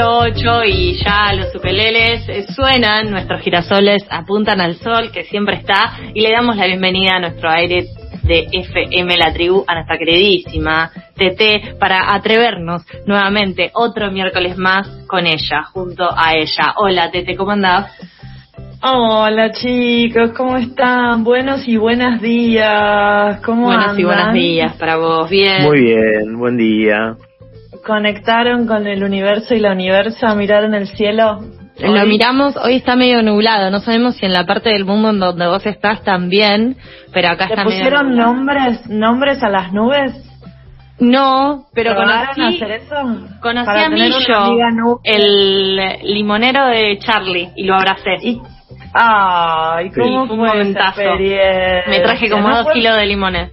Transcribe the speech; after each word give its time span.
8 0.00 0.64
y 0.64 0.94
ya 1.04 1.32
los 1.34 1.54
upeleles 1.54 2.26
eh, 2.28 2.46
suenan, 2.54 3.10
nuestros 3.10 3.42
girasoles 3.42 4.04
apuntan 4.08 4.60
al 4.60 4.76
sol 4.76 5.10
que 5.12 5.24
siempre 5.24 5.56
está 5.56 5.92
y 6.14 6.20
le 6.22 6.30
damos 6.30 6.56
la 6.56 6.66
bienvenida 6.66 7.16
a 7.16 7.20
nuestro 7.20 7.50
aire 7.50 7.86
de 8.22 8.46
FM 8.52 9.16
La 9.18 9.32
Tribu 9.34 9.64
a 9.66 9.74
nuestra 9.74 9.98
queridísima 9.98 10.90
TT 11.14 11.78
para 11.78 12.14
atrevernos 12.14 12.82
nuevamente 13.06 13.70
otro 13.74 14.10
miércoles 14.10 14.56
más 14.56 14.88
con 15.06 15.26
ella, 15.26 15.64
junto 15.72 16.04
a 16.04 16.36
ella. 16.36 16.74
Hola 16.76 17.10
TT, 17.10 17.36
¿cómo 17.36 17.50
andás? 17.50 17.92
Hola 18.82 19.52
chicos, 19.52 20.30
¿cómo 20.34 20.56
están? 20.56 21.22
Buenos 21.22 21.68
y 21.68 21.76
buenos 21.76 22.20
días. 22.22 23.40
¿Cómo 23.44 23.66
Buenos 23.66 23.98
y 23.98 24.04
buenos 24.04 24.32
días 24.32 24.74
para 24.76 24.96
vos. 24.96 25.28
Bien. 25.28 25.64
Muy 25.64 25.82
bien, 25.82 26.38
buen 26.38 26.56
día 26.56 27.16
conectaron 27.84 28.66
con 28.66 28.86
el 28.86 29.02
universo 29.02 29.54
y 29.54 29.60
la 29.60 29.72
universo, 29.72 30.34
miraron 30.36 30.74
el 30.74 30.88
cielo. 30.88 31.40
Lo 31.78 32.06
miramos, 32.06 32.56
hoy 32.56 32.76
está 32.76 32.96
medio 32.96 33.22
nublado, 33.22 33.70
no 33.70 33.80
sabemos 33.80 34.16
si 34.16 34.26
en 34.26 34.32
la 34.32 34.46
parte 34.46 34.70
del 34.70 34.84
mundo 34.84 35.10
en 35.10 35.18
donde 35.18 35.46
vos 35.46 35.64
estás 35.66 36.02
también, 36.02 36.76
pero 37.12 37.30
acá 37.30 37.46
está 37.46 37.64
medio 37.64 37.78
pusieron 37.78 38.16
nombres, 38.16 38.88
nombres 38.88 39.42
a 39.42 39.48
las 39.48 39.72
nubes? 39.72 40.12
No, 41.00 41.66
pero 41.74 41.96
conocí, 41.96 42.42
hacer 42.42 42.70
eso? 42.72 42.94
conocí 43.40 43.70
a 43.70 43.88
Millo, 43.88 45.00
el 45.02 45.76
limonero 46.04 46.66
de 46.66 46.98
Charlie, 46.98 47.50
y 47.56 47.64
lo 47.64 47.74
abracé. 47.74 48.16
Y, 48.22 48.40
ay, 48.94 49.90
cómo 49.90 50.28
fue 50.28 50.64
Me 50.64 52.00
traje 52.00 52.30
como 52.30 52.48
dos 52.50 52.68
kilos 52.72 52.96
de 52.96 53.06
limones. 53.06 53.50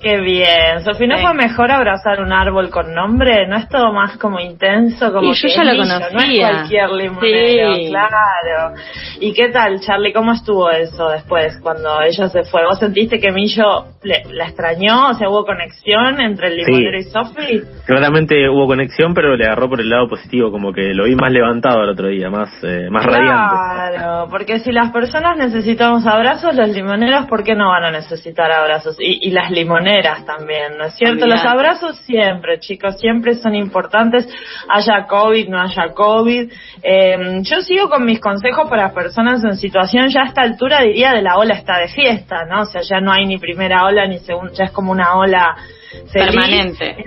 Qué 0.00 0.18
bien. 0.18 0.82
Sofi, 0.82 1.06
¿no 1.06 1.18
fue 1.18 1.34
mejor 1.34 1.70
abrazar 1.70 2.22
un 2.22 2.32
árbol 2.32 2.70
con 2.70 2.94
nombre? 2.94 3.46
¿No 3.46 3.58
es 3.58 3.68
todo 3.68 3.92
más 3.92 4.16
como 4.16 4.40
intenso? 4.40 5.12
Como 5.12 5.30
y 5.30 5.34
yo 5.34 5.48
ya 5.48 5.62
lo 5.62 5.76
conocía. 5.76 6.08
No 6.10 6.20
es 6.20 6.38
cualquier 6.38 6.90
limonero, 6.90 7.74
sí. 7.74 7.88
claro. 7.90 8.74
¿Y 9.20 9.34
qué 9.34 9.50
tal, 9.50 9.78
Charlie? 9.80 10.14
¿Cómo 10.14 10.32
estuvo 10.32 10.70
eso 10.70 11.10
después, 11.10 11.58
cuando 11.62 12.00
ella 12.00 12.30
se 12.30 12.44
fue? 12.44 12.64
¿Vos 12.64 12.78
sentiste 12.78 13.20
que 13.20 13.30
Millo 13.30 13.88
la 14.02 14.46
extrañó? 14.46 15.10
O 15.10 15.14
sea, 15.14 15.28
¿hubo 15.28 15.44
conexión 15.44 16.18
entre 16.18 16.48
el 16.48 16.56
limonero 16.56 16.98
y 16.98 17.02
Sofi? 17.02 17.60
Claramente 17.84 18.48
hubo 18.48 18.66
conexión, 18.66 19.12
pero 19.12 19.36
le 19.36 19.44
agarró 19.44 19.68
por 19.68 19.82
el 19.82 19.90
lado 19.90 20.08
positivo, 20.08 20.50
como 20.50 20.72
que 20.72 20.94
lo 20.94 21.04
vi 21.04 21.14
más 21.14 21.30
levantado 21.30 21.82
el 21.82 21.90
otro 21.90 22.08
día, 22.08 22.30
más, 22.30 22.48
eh, 22.62 22.88
más 22.90 23.04
radiante. 23.04 23.54
Claro, 23.54 24.28
porque 24.30 24.60
si 24.60 24.72
las 24.72 24.90
personas 24.92 25.36
necesitamos 25.36 26.06
abrazos, 26.06 26.54
los 26.54 26.70
limoneros, 26.70 27.26
¿por 27.26 27.44
qué 27.44 27.54
no 27.54 27.68
van 27.68 27.84
a 27.84 27.90
necesitar 27.90 28.50
abrazos? 28.50 28.96
Y, 28.98 29.28
y 29.28 29.32
las 29.32 29.50
limoneras 29.50 29.89
también, 30.26 30.76
¿no 30.78 30.84
es 30.84 30.94
cierto? 30.94 31.26
Los 31.26 31.44
abrazos 31.44 31.96
siempre, 32.06 32.60
chicos, 32.60 32.98
siempre 32.98 33.34
son 33.34 33.54
importantes, 33.54 34.28
haya 34.68 35.06
COVID, 35.06 35.48
no 35.48 35.60
haya 35.60 35.92
COVID. 35.94 36.52
Eh, 36.82 37.40
yo 37.42 37.60
sigo 37.62 37.88
con 37.88 38.04
mis 38.04 38.20
consejos 38.20 38.68
para 38.68 38.92
personas 38.92 39.42
en 39.44 39.56
situación, 39.56 40.08
ya 40.08 40.22
a 40.22 40.26
esta 40.26 40.42
altura 40.42 40.82
diría 40.82 41.12
de 41.12 41.22
la 41.22 41.36
ola 41.36 41.54
está 41.54 41.78
de 41.78 41.88
fiesta, 41.88 42.44
¿no? 42.44 42.62
O 42.62 42.66
sea, 42.66 42.82
ya 42.82 43.00
no 43.00 43.12
hay 43.12 43.26
ni 43.26 43.38
primera 43.38 43.84
ola 43.84 44.06
ni 44.06 44.18
segunda, 44.18 44.52
ya 44.52 44.64
es 44.64 44.70
como 44.70 44.92
una 44.92 45.16
ola 45.16 45.56
permanente. 46.12 47.04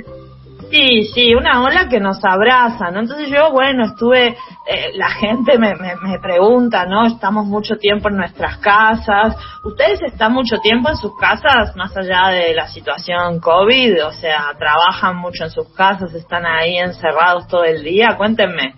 Sí, 0.73 1.03
sí, 1.13 1.35
una 1.35 1.63
ola 1.63 1.87
que 1.87 1.99
nos 1.99 2.17
abraza, 2.25 2.89
¿no? 2.89 3.01
Entonces 3.01 3.29
yo, 3.29 3.51
bueno, 3.51 3.85
estuve, 3.85 4.35
eh, 4.65 4.91
la 4.95 5.09
gente 5.09 5.57
me, 5.57 5.75
me, 5.75 5.95
me, 5.97 6.19
pregunta, 6.19 6.85
¿no? 6.85 7.05
Estamos 7.05 7.45
mucho 7.45 7.75
tiempo 7.75 8.07
en 8.07 8.15
nuestras 8.15 8.57
casas. 8.59 9.35
¿Ustedes 9.63 10.01
están 10.03 10.31
mucho 10.31 10.57
tiempo 10.59 10.89
en 10.89 10.95
sus 10.95 11.17
casas, 11.17 11.75
más 11.75 11.95
allá 11.97 12.29
de 12.29 12.53
la 12.53 12.67
situación 12.67 13.41
COVID? 13.41 14.05
O 14.05 14.11
sea, 14.13 14.53
¿trabajan 14.57 15.17
mucho 15.17 15.43
en 15.43 15.51
sus 15.51 15.67
casas? 15.73 16.13
¿Están 16.13 16.45
ahí 16.45 16.77
encerrados 16.77 17.47
todo 17.47 17.65
el 17.65 17.83
día? 17.83 18.15
Cuéntenme. 18.15 18.75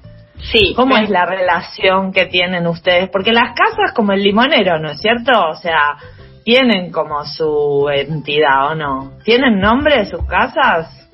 Sí. 0.51 0.73
¿Cómo 0.75 0.97
es 0.97 1.09
la 1.09 1.25
relación 1.25 2.12
que 2.12 2.25
tienen 2.25 2.66
ustedes? 2.66 3.09
Porque 3.09 3.31
las 3.31 3.53
casas 3.56 3.94
como 3.96 4.12
el 4.12 4.23
limonero, 4.23 4.79
¿no 4.79 4.90
es 4.90 5.00
cierto? 5.00 5.31
O 5.50 5.56
sea, 5.56 5.97
tienen 6.44 6.91
como 6.91 7.23
su 7.25 7.90
entidad, 7.94 8.72
¿o 8.72 8.75
no? 8.75 9.13
¿Tienen 9.23 9.59
nombre 9.59 10.06
sus 10.06 10.25
casas? 10.25 11.04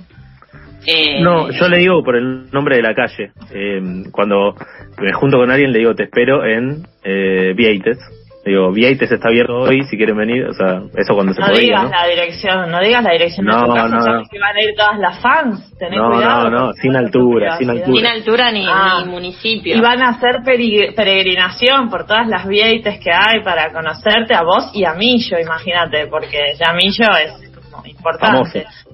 Eh, 0.86 1.22
no, 1.22 1.52
yo 1.52 1.68
le 1.68 1.78
digo 1.78 2.04
por 2.04 2.16
el 2.16 2.50
nombre 2.52 2.76
de 2.78 2.82
la 2.82 2.96
calle. 2.96 3.32
Eh, 3.54 4.04
cuando 4.12 4.56
me 5.00 5.14
junto 5.14 5.38
con 5.38 5.52
alguien 5.52 5.72
le 5.72 5.80
digo 5.80 5.94
te 5.96 6.04
espero 6.04 6.46
en 6.46 6.84
eh, 7.04 7.54
Vieites. 7.56 7.98
Digo, 8.44 8.72
Vieites 8.72 9.12
está 9.12 9.28
abierto 9.28 9.54
hoy 9.54 9.84
si 9.84 9.96
quieren 9.98 10.18
venir. 10.18 10.46
O 10.46 10.54
sea, 10.54 10.82
eso 10.98 11.14
cuando 11.14 11.32
se 11.32 11.42
no 11.42 11.50
Digas 11.50 11.92
la 11.92 12.08
dirección, 12.08 12.72
no 12.72 12.80
digas 12.80 13.04
la 13.04 13.12
dirección 13.12 13.46
no, 13.46 13.56
de 13.56 13.66
tu 13.68 13.74
casa, 13.74 13.88
no, 13.88 14.18
no. 14.18 14.24
que 14.32 14.40
van 14.40 14.56
a 14.56 14.64
ir 14.64 14.74
todas 14.76 14.98
las 14.98 15.22
fans. 15.22 15.78
Tenés 15.78 16.00
no, 16.00 16.10
cuidado. 16.10 16.50
No, 16.50 16.66
no, 16.66 16.74
sin 16.74 16.96
altura, 16.96 17.58
sin 17.58 17.70
altura. 17.70 17.98
Sin 17.98 18.08
altura 18.08 18.52
ni, 18.52 18.66
ah, 18.68 19.04
ni 19.06 19.12
municipio. 19.12 19.78
Y 19.78 19.80
van 19.80 20.02
a 20.02 20.10
hacer 20.10 20.38
peregrinación 20.44 21.92
por 21.92 22.08
todas 22.08 22.28
las 22.28 22.48
Vieites 22.48 23.00
que 23.00 23.12
hay 23.12 23.44
para 23.44 23.72
conocerte 23.72 24.34
a 24.34 24.42
vos 24.42 24.72
y 24.74 24.86
a 24.86 24.94
Millo, 24.94 25.38
imagínate, 25.40 26.08
porque 26.08 26.56
ya 26.60 26.74
Millo 26.74 27.12
es 27.24 27.52
como 27.70 27.86
importante. 27.86 28.64
Famoso. 28.64 28.91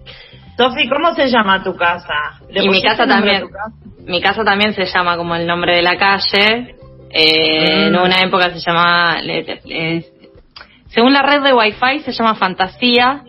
Sofi, 0.57 0.89
¿cómo 0.89 1.13
se 1.13 1.27
llama 1.27 1.63
tu 1.63 1.75
casa? 1.75 2.39
Y 2.49 2.67
mi 2.67 2.81
casa 2.81 3.05
también. 3.05 3.45
Mi 4.05 4.21
casa 4.21 4.43
también 4.43 4.73
se 4.73 4.85
llama 4.85 5.15
como 5.15 5.35
el 5.35 5.45
nombre 5.45 5.75
de 5.75 5.83
la 5.83 5.97
calle. 5.97 6.75
Eh, 7.09 7.85
En 7.87 7.93
mm. 7.93 8.01
una 8.01 8.19
época 8.21 8.49
se 8.49 8.59
llamaba, 8.59 9.17
según 10.87 11.13
la 11.13 11.21
red 11.21 11.43
de 11.43 11.53
Wi-Fi 11.53 11.99
se 11.99 12.11
llama 12.11 12.35
Fantasía. 12.35 13.21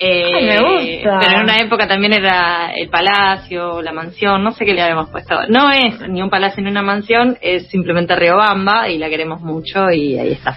Eh, 0.00 0.32
me 0.32 0.60
gusta. 0.60 1.18
Pero 1.20 1.36
en 1.36 1.42
una 1.42 1.56
época 1.58 1.88
también 1.88 2.12
era 2.12 2.72
el 2.74 2.88
palacio, 2.88 3.82
la 3.82 3.92
mansión, 3.92 4.42
no 4.42 4.52
sé 4.52 4.64
qué 4.64 4.74
le 4.74 4.82
habíamos 4.82 5.10
puesto. 5.10 5.36
No 5.48 5.70
es 5.70 6.08
ni 6.08 6.22
un 6.22 6.30
palacio 6.30 6.62
ni 6.62 6.70
una 6.70 6.82
mansión, 6.82 7.36
es 7.40 7.68
simplemente 7.68 8.14
Riobamba 8.14 8.88
y 8.88 8.98
la 8.98 9.08
queremos 9.08 9.40
mucho 9.40 9.90
y 9.90 10.18
ahí 10.18 10.32
está. 10.32 10.56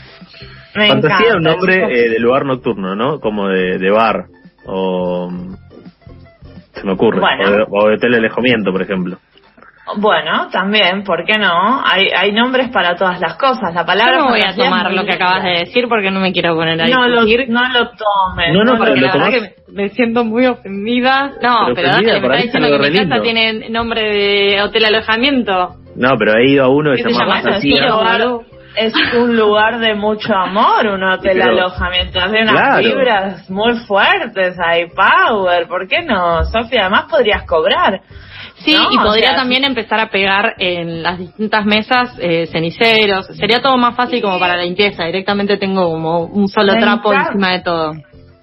Fantasía 0.74 1.30
es 1.30 1.36
un 1.36 1.44
nombre 1.44 1.76
eh, 1.76 2.10
de 2.10 2.20
lugar 2.20 2.46
nocturno, 2.46 2.96
¿no? 2.96 3.20
Como 3.20 3.48
de, 3.50 3.78
de 3.78 3.92
bar 3.92 4.26
o 4.66 5.30
se 6.82 6.88
me 6.88 6.94
ocurre. 6.94 7.22
O, 7.70 7.90
de, 7.90 7.98
telealejamiento, 7.98 8.72
por 8.72 8.82
ejemplo. 8.82 9.18
Bueno, 9.98 10.48
también, 10.52 11.04
¿por 11.04 11.26
qué 11.26 11.38
no? 11.38 11.82
Hay, 11.84 12.08
hay 12.16 12.32
nombres 12.32 12.70
para 12.70 12.96
todas 12.96 13.20
las 13.20 13.36
cosas. 13.36 13.74
La 13.74 13.86
palabra. 13.86 14.20
no 14.20 14.30
voy 14.30 14.42
a 14.42 14.56
tomar 14.56 14.92
lo 14.94 15.04
que 15.04 15.14
acabas 15.14 15.44
de 15.44 15.50
decir 15.66 15.88
porque 15.90 16.12
no 16.12 16.20
me 16.20 16.32
quiero 16.32 16.56
poner 16.56 16.80
a 16.80 16.88
no 16.88 17.08
Lo, 17.08 17.22
no 17.24 17.70
lo 17.70 17.90
tomes. 17.90 18.54
No, 18.54 18.64
no, 18.64 18.78
porque 18.78 19.02
la 19.02 19.12
verdad 19.12 19.30
que 19.32 19.56
me 19.72 19.90
siento 19.90 20.24
muy 20.24 20.46
ofendida. 20.46 21.32
No, 21.42 21.74
pero, 21.76 21.92
pero 22.00 22.12
me 22.12 22.20
está 22.20 22.36
diciendo 22.38 22.70
que 22.70 22.90
mi 22.90 22.98
casa 22.98 23.22
tiene 23.22 23.70
nombre 23.70 24.02
de 24.02 24.62
hotel 24.62 24.86
alojamiento. 24.86 25.76
No, 25.96 26.10
pero 26.18 26.38
he 26.38 26.52
ido 26.52 26.66
a 26.66 26.70
uno 26.70 26.92
que 26.96 27.04
se 27.04 27.12
llama 27.12 27.42
es 28.76 28.94
un 29.18 29.36
lugar 29.36 29.80
de 29.80 29.94
mucho 29.96 30.34
amor, 30.34 30.88
un 30.88 31.04
hotel 31.04 31.42
alojamiento, 31.42 32.20
hace 32.20 32.42
unas 32.42 32.78
fibras 32.80 33.50
muy 33.50 33.76
fuertes, 33.86 34.58
hay 34.64 34.86
power, 34.88 35.68
¿por 35.68 35.88
qué 35.88 36.02
no? 36.04 36.44
Sofía, 36.46 36.82
además 36.82 37.06
podrías 37.10 37.44
cobrar. 37.44 38.02
Sí, 38.64 38.76
y 38.76 38.98
podría 38.98 39.36
también 39.36 39.64
empezar 39.64 40.00
a 40.00 40.10
pegar 40.10 40.54
en 40.60 41.02
las 41.02 41.18
distintas 41.18 41.66
mesas 41.66 42.16
eh, 42.20 42.46
ceniceros. 42.52 43.26
Sería 43.28 43.60
todo 43.60 43.76
más 43.78 43.96
fácil 43.96 44.22
como 44.22 44.40
para 44.40 44.56
la 44.56 44.64
limpieza. 44.64 45.06
Directamente 45.06 45.58
tengo 45.58 45.90
como 45.90 46.26
un 46.26 46.48
solo 46.48 46.76
trapo 46.78 47.12
encima 47.12 47.54
de 47.54 47.62
todo. 47.62 47.94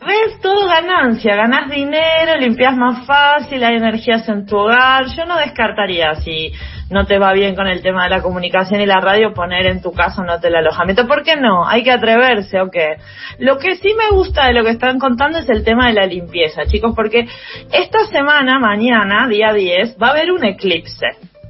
¿Ves? 0.08 0.40
Todo 0.40 0.66
ganancia. 0.66 1.36
Ganas 1.36 1.70
dinero, 1.70 2.38
limpias 2.40 2.74
más 2.74 3.06
fácil, 3.06 3.62
hay 3.62 3.76
energías 3.76 4.26
en 4.30 4.46
tu 4.46 4.56
hogar. 4.56 5.04
Yo 5.14 5.26
no 5.26 5.36
descartaría 5.36 6.14
si 6.14 6.50
no 6.88 7.04
te 7.04 7.18
va 7.18 7.34
bien 7.34 7.54
con 7.54 7.66
el 7.66 7.82
tema 7.82 8.04
de 8.04 8.10
la 8.10 8.22
comunicación 8.22 8.80
y 8.80 8.86
la 8.86 9.00
radio, 9.00 9.34
poner 9.34 9.66
en 9.66 9.82
tu 9.82 9.92
caso 9.92 10.22
un 10.22 10.30
hotel 10.30 10.56
alojamiento. 10.56 11.06
¿Por 11.06 11.24
qué 11.24 11.36
no? 11.36 11.68
Hay 11.68 11.82
que 11.82 11.92
atreverse, 11.92 12.58
¿o 12.58 12.70
qué? 12.70 12.96
Lo 13.38 13.58
que 13.58 13.76
sí 13.76 13.90
me 13.98 14.16
gusta 14.16 14.46
de 14.46 14.54
lo 14.54 14.64
que 14.64 14.70
están 14.70 14.98
contando 14.98 15.40
es 15.40 15.48
el 15.50 15.62
tema 15.62 15.88
de 15.88 15.92
la 15.92 16.06
limpieza, 16.06 16.64
chicos, 16.64 16.94
porque 16.96 17.28
esta 17.70 18.06
semana, 18.06 18.58
mañana, 18.58 19.28
día 19.28 19.52
10, 19.52 19.98
va 20.02 20.08
a 20.08 20.10
haber 20.12 20.32
un 20.32 20.42
eclipse. 20.42 21.06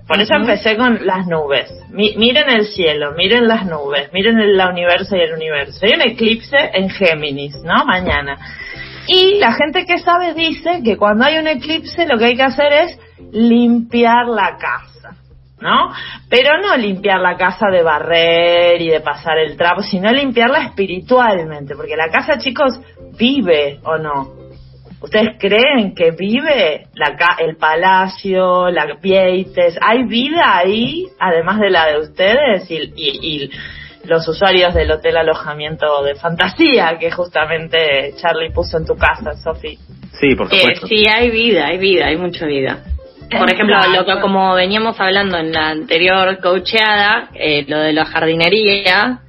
Por 0.09 0.23
eso 0.23 0.35
empecé 0.35 0.75
con 0.79 1.05
las 1.07 1.27
nubes. 1.27 1.71
miren 1.91 2.49
el 2.49 2.65
cielo, 2.65 3.13
miren 3.13 3.47
las 3.47 3.67
nubes, 3.67 4.11
miren 4.15 4.39
el 4.39 4.59
universo 4.59 5.15
y 5.15 5.21
el 5.21 5.35
universo. 5.35 5.85
Hay 5.85 5.93
un 5.93 6.01
eclipse 6.01 6.57
en 6.73 6.89
Géminis, 6.89 7.55
¿no? 7.63 7.85
Mañana. 7.85 8.39
Y 9.07 9.39
la 9.39 9.53
gente 9.53 9.85
que 9.85 9.99
sabe 9.99 10.33
dice 10.33 10.81
que 10.83 10.97
cuando 10.97 11.27
hay 11.27 11.37
un 11.37 11.47
eclipse 11.47 12.07
lo 12.07 12.17
que 12.19 12.25
hay 12.25 12.37
que 12.37 12.43
hacer 12.43 12.73
es 12.73 12.99
limpiar 13.33 14.27
la 14.29 14.57
casa, 14.57 15.15
¿no? 15.61 15.93
Pero 16.31 16.59
no 16.59 16.75
limpiar 16.79 17.21
la 17.21 17.37
casa 17.37 17.67
de 17.71 17.83
barrer 17.83 18.81
y 18.81 18.89
de 18.89 19.01
pasar 19.01 19.37
el 19.37 19.59
trapo, 19.59 19.83
sino 19.83 20.11
limpiarla 20.11 20.65
espiritualmente, 20.65 21.75
porque 21.77 21.97
la 21.97 22.09
casa, 22.09 22.39
chicos, 22.39 22.81
vive 23.19 23.81
o 23.85 23.99
no. 23.99 24.48
¿Ustedes 25.00 25.37
creen 25.39 25.95
que 25.95 26.11
vive 26.11 26.87
la, 26.95 27.17
el 27.39 27.56
palacio, 27.56 28.69
la 28.69 28.87
Vieites? 29.00 29.79
¿Hay 29.81 30.05
vida 30.05 30.59
ahí, 30.59 31.06
además 31.21 31.61
de 31.61 31.71
la 31.71 31.87
de 31.87 31.99
ustedes 32.00 32.71
y, 32.71 32.93
y, 32.97 33.50
los 34.05 34.27
usuarios 34.27 34.73
del 34.73 34.91
hotel 34.91 35.19
alojamiento 35.19 36.03
de 36.03 36.15
fantasía 36.15 36.97
que 36.99 37.11
justamente 37.11 38.15
Charlie 38.17 38.50
puso 38.50 38.79
en 38.79 38.87
tu 38.87 38.97
casa, 38.97 39.35
Sofi? 39.35 39.79
Sí, 40.19 40.35
por 40.35 40.47
eh, 40.47 40.59
supuesto. 40.59 40.87
sí, 40.87 41.05
hay 41.06 41.31
vida, 41.31 41.67
hay 41.67 41.79
vida, 41.79 42.06
hay 42.06 42.17
mucha 42.17 42.47
vida. 42.47 42.85
Por 43.31 43.53
ejemplo, 43.53 43.77
lo 43.95 44.06
que 44.06 44.21
como 44.21 44.55
veníamos 44.55 44.99
hablando 44.99 45.37
en 45.37 45.53
la 45.53 45.69
anterior 45.69 46.39
coacheada, 46.41 47.29
eh, 47.35 47.67
lo 47.69 47.79
de 47.81 47.93
la 47.93 48.06
jardinería, 48.06 49.21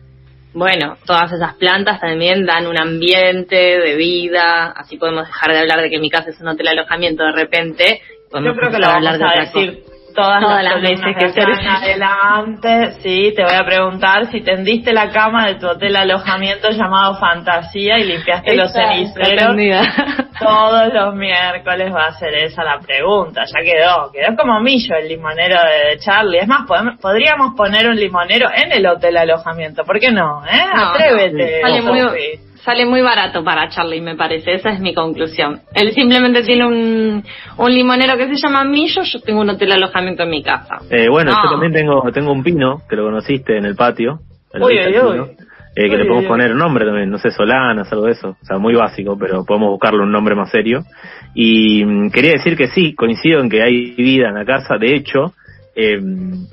bueno, 0.54 0.98
todas 1.06 1.32
esas 1.32 1.56
plantas 1.56 2.00
también 2.00 2.46
dan 2.46 2.66
un 2.68 2.80
ambiente 2.80 3.56
de 3.56 3.96
vida, 3.96 4.72
así 4.72 4.98
podemos 4.98 5.28
dejar 5.28 5.52
de 5.54 5.60
hablar 5.60 5.82
de 5.82 5.90
que 5.90 6.00
mi 6.00 6.10
casa 6.10 6.32
es 6.32 6.40
un 6.42 6.48
hotel 6.48 6.70
alojamiento 6.70 7.24
de 7.24 7.32
repente. 7.32 8.02
Yo 8.34 8.56
creo 8.56 8.72
que 8.72 8.80
lo 8.80 8.88
vamos 8.88 9.20
a 9.22 9.40
decir 9.40 9.84
todas, 10.14 10.42
las, 10.64 10.82
veces 10.82 11.16
que 11.18 11.30
se 11.30 11.42
adelante. 11.42 12.92
Sí, 13.02 13.34
te 13.36 13.44
voy 13.44 13.54
a 13.54 13.64
preguntar 13.64 14.28
si 14.32 14.42
tendiste 14.42 14.94
la 14.94 15.10
cama 15.10 15.48
de 15.48 15.56
tu 15.56 15.68
hotel 15.68 15.96
alojamiento 15.96 16.70
llamado 16.70 17.16
Fantasía 17.16 18.00
y 18.00 18.06
limpiaste 18.06 18.56
los 18.56 18.72
ceniceros. 18.74 19.56
Todos 20.40 20.94
los 20.94 21.16
miércoles 21.16 21.94
va 21.94 22.08
a 22.08 22.14
ser 22.14 22.34
esa 22.36 22.64
la 22.64 22.80
pregunta. 22.80 23.44
Ya 23.46 23.62
quedó, 23.64 24.12
quedó 24.12 24.36
como 24.38 24.60
millo 24.62 24.96
el 24.96 25.10
limonero 25.10 25.56
de 25.56 25.98
Charlie. 26.00 26.40
Es 26.40 26.48
más, 26.48 26.66
podríamos 27.02 27.56
poner 27.56 27.88
un 27.88 27.96
limonero 27.96 28.50
en 28.54 28.72
el 28.72 28.86
hotel 28.88 29.18
alojamiento. 29.18 29.84
¿Por 29.84 30.00
qué 30.00 30.12
no? 30.12 30.44
¿Eh? 30.46 30.64
Atrévete 30.74 31.62
sale 32.64 32.86
muy 32.86 33.02
barato 33.02 33.44
para 33.44 33.70
Charlie, 33.70 34.02
me 34.02 34.16
parece. 34.16 34.54
Esa 34.54 34.70
es 34.70 34.80
mi 34.80 34.94
conclusión. 34.94 35.62
Él 35.74 35.92
simplemente 35.94 36.44
tiene 36.44 36.66
un, 36.66 37.24
un 37.58 37.72
limonero 37.72 38.18
que 38.18 38.28
se 38.28 38.36
llama 38.36 38.64
Millo, 38.64 39.02
yo 39.04 39.20
tengo 39.22 39.42
un 39.42 39.50
hotel 39.50 39.72
alojamiento 39.72 40.24
en 40.24 40.30
mi 40.30 40.44
casa. 40.44 40.78
Eh, 40.90 41.10
bueno, 41.10 41.32
yo 41.32 41.50
también 41.50 41.74
tengo, 41.74 42.12
tengo 42.12 42.32
un 42.32 42.44
pino, 42.44 42.82
que 42.90 42.96
lo 42.96 43.04
conociste 43.04 43.58
en 43.58 43.66
el 43.66 43.76
patio. 43.76 44.20
uy, 44.54 44.80
uy, 44.80 45.20
eh, 45.76 45.90
que 45.90 45.98
le 45.98 46.06
podemos 46.06 46.26
poner 46.26 46.56
nombre 46.56 46.86
también, 46.86 47.10
no 47.10 47.18
sé, 47.20 47.32
Solanas, 47.32 47.92
algo 47.92 48.06
de 48.06 48.12
eso. 48.12 48.30
O 48.42 48.46
sea, 48.46 48.58
muy 48.58 48.74
básico, 48.74 49.18
pero 49.18 49.46
podemos 49.46 49.70
buscarle 49.70 50.02
un 50.02 50.12
nombre 50.12 50.36
más 50.36 50.50
serio. 50.50 50.82
Y 51.34 51.86
mm, 51.86 52.10
quería 52.10 52.32
decir 52.34 52.58
que 52.58 52.68
sí, 52.68 52.96
coincido 52.96 53.40
en 53.40 53.50
que 53.50 53.62
hay 53.62 53.92
vida 53.92 54.30
en 54.30 54.36
la 54.36 54.46
casa. 54.46 54.78
De 54.78 54.96
hecho, 54.96 55.34
eh, 55.76 56.00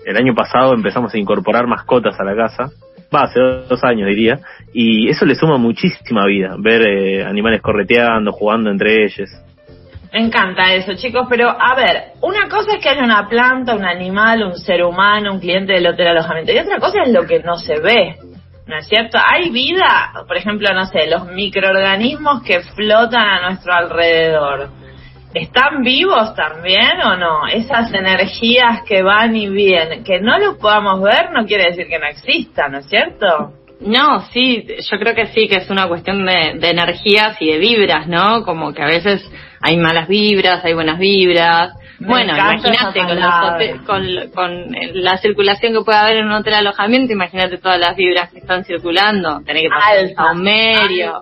el 0.04 0.16
año 0.16 0.34
pasado 0.34 0.74
empezamos 0.74 1.12
a 1.14 1.18
incorporar 1.18 1.66
mascotas 1.66 2.20
a 2.20 2.24
la 2.24 2.36
casa 2.36 2.70
va, 3.14 3.24
hace 3.24 3.40
dos 3.40 3.82
años 3.84 4.08
diría, 4.08 4.38
y 4.72 5.08
eso 5.08 5.24
le 5.24 5.34
suma 5.34 5.56
muchísima 5.56 6.26
vida, 6.26 6.56
ver 6.58 6.82
eh, 6.86 7.24
animales 7.24 7.60
correteando, 7.62 8.32
jugando 8.32 8.70
entre 8.70 9.04
ellos. 9.04 9.28
Me 10.12 10.24
encanta 10.24 10.72
eso, 10.72 10.94
chicos, 10.94 11.26
pero 11.28 11.48
a 11.48 11.74
ver, 11.74 12.12
una 12.22 12.48
cosa 12.48 12.76
es 12.76 12.82
que 12.82 12.88
haya 12.88 13.04
una 13.04 13.28
planta, 13.28 13.74
un 13.74 13.84
animal, 13.84 14.44
un 14.44 14.56
ser 14.56 14.82
humano, 14.82 15.32
un 15.32 15.40
cliente 15.40 15.74
del 15.74 15.86
hotel 15.86 16.08
alojamiento, 16.08 16.52
y 16.52 16.58
otra 16.58 16.78
cosa 16.78 17.02
es 17.04 17.12
lo 17.12 17.26
que 17.26 17.40
no 17.40 17.56
se 17.56 17.80
ve, 17.80 18.16
¿no 18.66 18.76
es 18.76 18.86
cierto? 18.86 19.18
Hay 19.18 19.50
vida, 19.50 20.12
por 20.26 20.36
ejemplo, 20.36 20.72
no 20.72 20.86
sé, 20.86 21.06
los 21.08 21.26
microorganismos 21.26 22.42
que 22.42 22.60
flotan 22.60 23.22
a 23.22 23.48
nuestro 23.48 23.72
alrededor 23.72 24.70
¿Están 25.36 25.82
vivos 25.82 26.34
también 26.34 26.98
o 27.04 27.14
no? 27.14 27.46
Esas 27.46 27.92
energías 27.92 28.82
que 28.88 29.02
van 29.02 29.36
y 29.36 29.50
vienen, 29.50 30.02
que 30.02 30.18
no 30.18 30.38
los 30.38 30.56
podamos 30.56 31.02
ver 31.02 31.30
no 31.30 31.44
quiere 31.44 31.64
decir 31.64 31.88
que 31.88 31.98
no 31.98 32.06
existan, 32.06 32.72
¿no 32.72 32.78
es 32.78 32.88
cierto? 32.88 33.52
No, 33.80 34.22
sí, 34.32 34.66
yo 34.66 34.98
creo 34.98 35.14
que 35.14 35.26
sí, 35.26 35.46
que 35.46 35.56
es 35.56 35.68
una 35.68 35.88
cuestión 35.88 36.24
de, 36.24 36.58
energías 36.62 37.36
y 37.40 37.52
de 37.52 37.58
vibras, 37.58 38.08
¿no? 38.08 38.44
Como 38.44 38.72
que 38.72 38.82
a 38.82 38.86
veces 38.86 39.30
hay 39.60 39.76
malas 39.76 40.08
vibras, 40.08 40.64
hay 40.64 40.72
buenas 40.72 40.98
vibras. 40.98 41.74
bueno, 42.00 42.34
imagínate 42.34 43.00
con, 43.84 44.30
con, 44.30 44.74
la 44.94 45.18
circulación 45.18 45.74
que 45.74 45.84
puede 45.84 45.98
haber 45.98 46.16
en 46.16 46.28
un 46.28 46.32
hotel 46.32 46.54
alojamiento, 46.54 47.12
imagínate 47.12 47.58
todas 47.58 47.78
las 47.78 47.94
vibras 47.94 48.30
que 48.30 48.38
están 48.38 48.64
circulando. 48.64 49.42
Tenés 49.44 49.64
que 49.64 49.68
pasar 49.68 50.28
a 50.28 50.32
un 50.32 50.42
medio. 50.42 51.20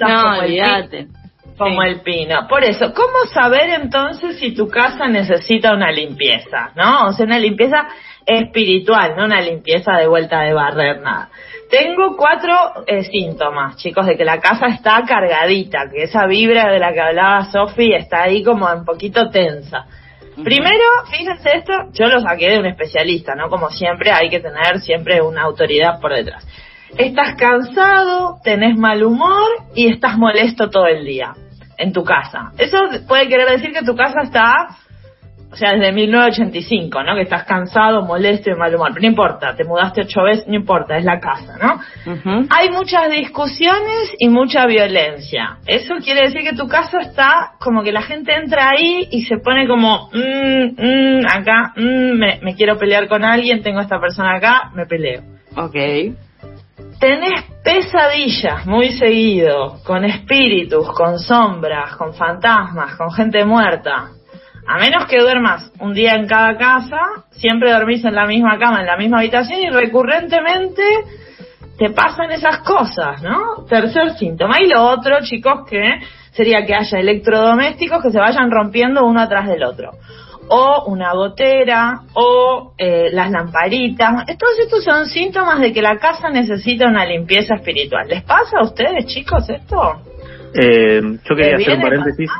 no, 0.00 0.38
olvídate 0.38 1.08
como 1.56 1.82
el 1.82 2.00
pino. 2.00 2.46
Por 2.48 2.64
eso, 2.64 2.92
¿cómo 2.92 3.26
saber 3.32 3.70
entonces 3.70 4.38
si 4.38 4.54
tu 4.54 4.68
casa 4.68 5.06
necesita 5.06 5.72
una 5.72 5.90
limpieza? 5.90 6.70
¿No? 6.74 7.06
O 7.08 7.12
sea, 7.12 7.26
una 7.26 7.38
limpieza 7.38 7.86
espiritual, 8.26 9.14
no 9.16 9.24
una 9.26 9.40
limpieza 9.40 9.92
de 9.98 10.06
vuelta 10.06 10.40
de 10.40 10.54
barrer, 10.54 11.00
nada. 11.00 11.30
Tengo 11.70 12.16
cuatro 12.16 12.84
eh, 12.86 13.04
síntomas, 13.04 13.76
chicos, 13.76 14.06
de 14.06 14.16
que 14.16 14.24
la 14.24 14.40
casa 14.40 14.66
está 14.66 15.02
cargadita, 15.06 15.90
que 15.90 16.04
esa 16.04 16.26
vibra 16.26 16.70
de 16.70 16.78
la 16.78 16.92
que 16.92 17.00
hablaba 17.00 17.50
Sofi 17.50 17.92
está 17.94 18.22
ahí 18.22 18.42
como 18.42 18.66
un 18.70 18.84
poquito 18.84 19.30
tensa. 19.30 19.86
Primero, 20.42 20.84
fíjense 21.10 21.58
esto, 21.58 21.72
yo 21.92 22.06
lo 22.06 22.20
saqué 22.20 22.50
de 22.50 22.58
un 22.58 22.66
especialista, 22.66 23.34
¿no? 23.36 23.48
Como 23.48 23.70
siempre, 23.70 24.10
hay 24.10 24.28
que 24.28 24.40
tener 24.40 24.80
siempre 24.80 25.20
una 25.20 25.42
autoridad 25.42 26.00
por 26.00 26.12
detrás. 26.12 26.46
Estás 26.96 27.34
cansado, 27.36 28.38
tenés 28.42 28.76
mal 28.76 29.02
humor 29.02 29.48
y 29.74 29.92
estás 29.92 30.16
molesto 30.16 30.70
todo 30.70 30.86
el 30.86 31.04
día 31.04 31.34
en 31.78 31.92
tu 31.92 32.04
casa. 32.04 32.52
Eso 32.58 32.78
puede 33.06 33.28
querer 33.28 33.48
decir 33.48 33.72
que 33.72 33.84
tu 33.84 33.94
casa 33.94 34.22
está, 34.22 34.68
o 35.50 35.56
sea, 35.56 35.72
desde 35.72 35.92
1985, 35.92 37.02
¿no? 37.04 37.14
Que 37.14 37.22
estás 37.22 37.44
cansado, 37.44 38.02
molesto 38.02 38.50
y 38.50 38.54
mal 38.54 38.74
humor. 38.74 38.88
Pero 38.90 39.02
no 39.02 39.08
importa, 39.08 39.54
te 39.54 39.64
mudaste 39.64 40.02
ocho 40.02 40.22
veces, 40.22 40.48
no 40.48 40.54
importa, 40.54 40.96
es 40.96 41.04
la 41.04 41.20
casa, 41.20 41.56
¿no? 41.62 41.80
Hay 42.50 42.70
muchas 42.70 43.10
discusiones 43.10 44.14
y 44.18 44.28
mucha 44.28 44.66
violencia. 44.66 45.58
Eso 45.66 45.94
quiere 46.02 46.22
decir 46.22 46.42
que 46.42 46.56
tu 46.56 46.66
casa 46.66 47.00
está 47.00 47.52
como 47.60 47.82
que 47.82 47.92
la 47.92 48.02
gente 48.02 48.34
entra 48.34 48.70
ahí 48.70 49.06
y 49.10 49.22
se 49.22 49.38
pone 49.38 49.68
como, 49.68 50.10
mmm, 50.12 50.74
mmm, 50.76 51.26
acá, 51.26 51.72
mmm, 51.76 52.18
me, 52.18 52.40
me 52.42 52.54
quiero 52.56 52.76
pelear 52.76 53.06
con 53.06 53.24
alguien, 53.24 53.62
tengo 53.62 53.78
a 53.78 53.82
esta 53.82 54.00
persona 54.00 54.36
acá, 54.36 54.70
me 54.74 54.86
peleo. 54.86 55.22
Ok 55.56 55.76
tenés 56.98 57.44
pesadillas 57.62 58.66
muy 58.66 58.92
seguido, 58.92 59.78
con 59.84 60.04
espíritus, 60.04 60.90
con 60.92 61.18
sombras, 61.18 61.96
con 61.96 62.14
fantasmas, 62.14 62.96
con 62.96 63.10
gente 63.12 63.44
muerta. 63.44 64.10
A 64.66 64.78
menos 64.78 65.06
que 65.06 65.20
duermas 65.20 65.70
un 65.80 65.92
día 65.92 66.12
en 66.14 66.26
cada 66.26 66.56
casa, 66.56 66.98
siempre 67.30 67.72
dormís 67.72 68.04
en 68.04 68.14
la 68.14 68.26
misma 68.26 68.58
cama, 68.58 68.80
en 68.80 68.86
la 68.86 68.96
misma 68.96 69.18
habitación 69.18 69.60
y 69.60 69.70
recurrentemente 69.70 70.82
te 71.76 71.90
pasan 71.90 72.30
esas 72.30 72.60
cosas, 72.60 73.22
¿no? 73.22 73.64
Tercer 73.68 74.12
síntoma. 74.12 74.60
Y 74.60 74.68
lo 74.68 74.82
otro, 74.82 75.16
chicos, 75.22 75.68
que 75.68 75.82
sería 76.32 76.64
que 76.64 76.74
haya 76.74 76.98
electrodomésticos 76.98 78.02
que 78.02 78.10
se 78.10 78.18
vayan 78.18 78.50
rompiendo 78.50 79.04
uno 79.04 79.20
atrás 79.20 79.48
del 79.48 79.64
otro 79.64 79.90
o 80.48 80.84
una 80.86 81.12
gotera 81.12 82.00
o 82.14 82.74
eh, 82.78 83.08
las 83.12 83.30
lamparitas. 83.30 84.26
Todos 84.38 84.58
estos 84.60 84.84
son 84.84 85.06
síntomas 85.06 85.60
de 85.60 85.72
que 85.72 85.82
la 85.82 85.98
casa 85.98 86.30
necesita 86.30 86.86
una 86.86 87.06
limpieza 87.06 87.54
espiritual. 87.54 88.08
¿Les 88.08 88.22
pasa 88.22 88.58
a 88.60 88.64
ustedes, 88.64 89.06
chicos, 89.06 89.48
esto? 89.48 90.00
Eh, 90.54 91.00
yo 91.28 91.36
quería 91.36 91.56
hacer 91.56 91.76
un 91.76 91.82
paréntesis 91.82 92.30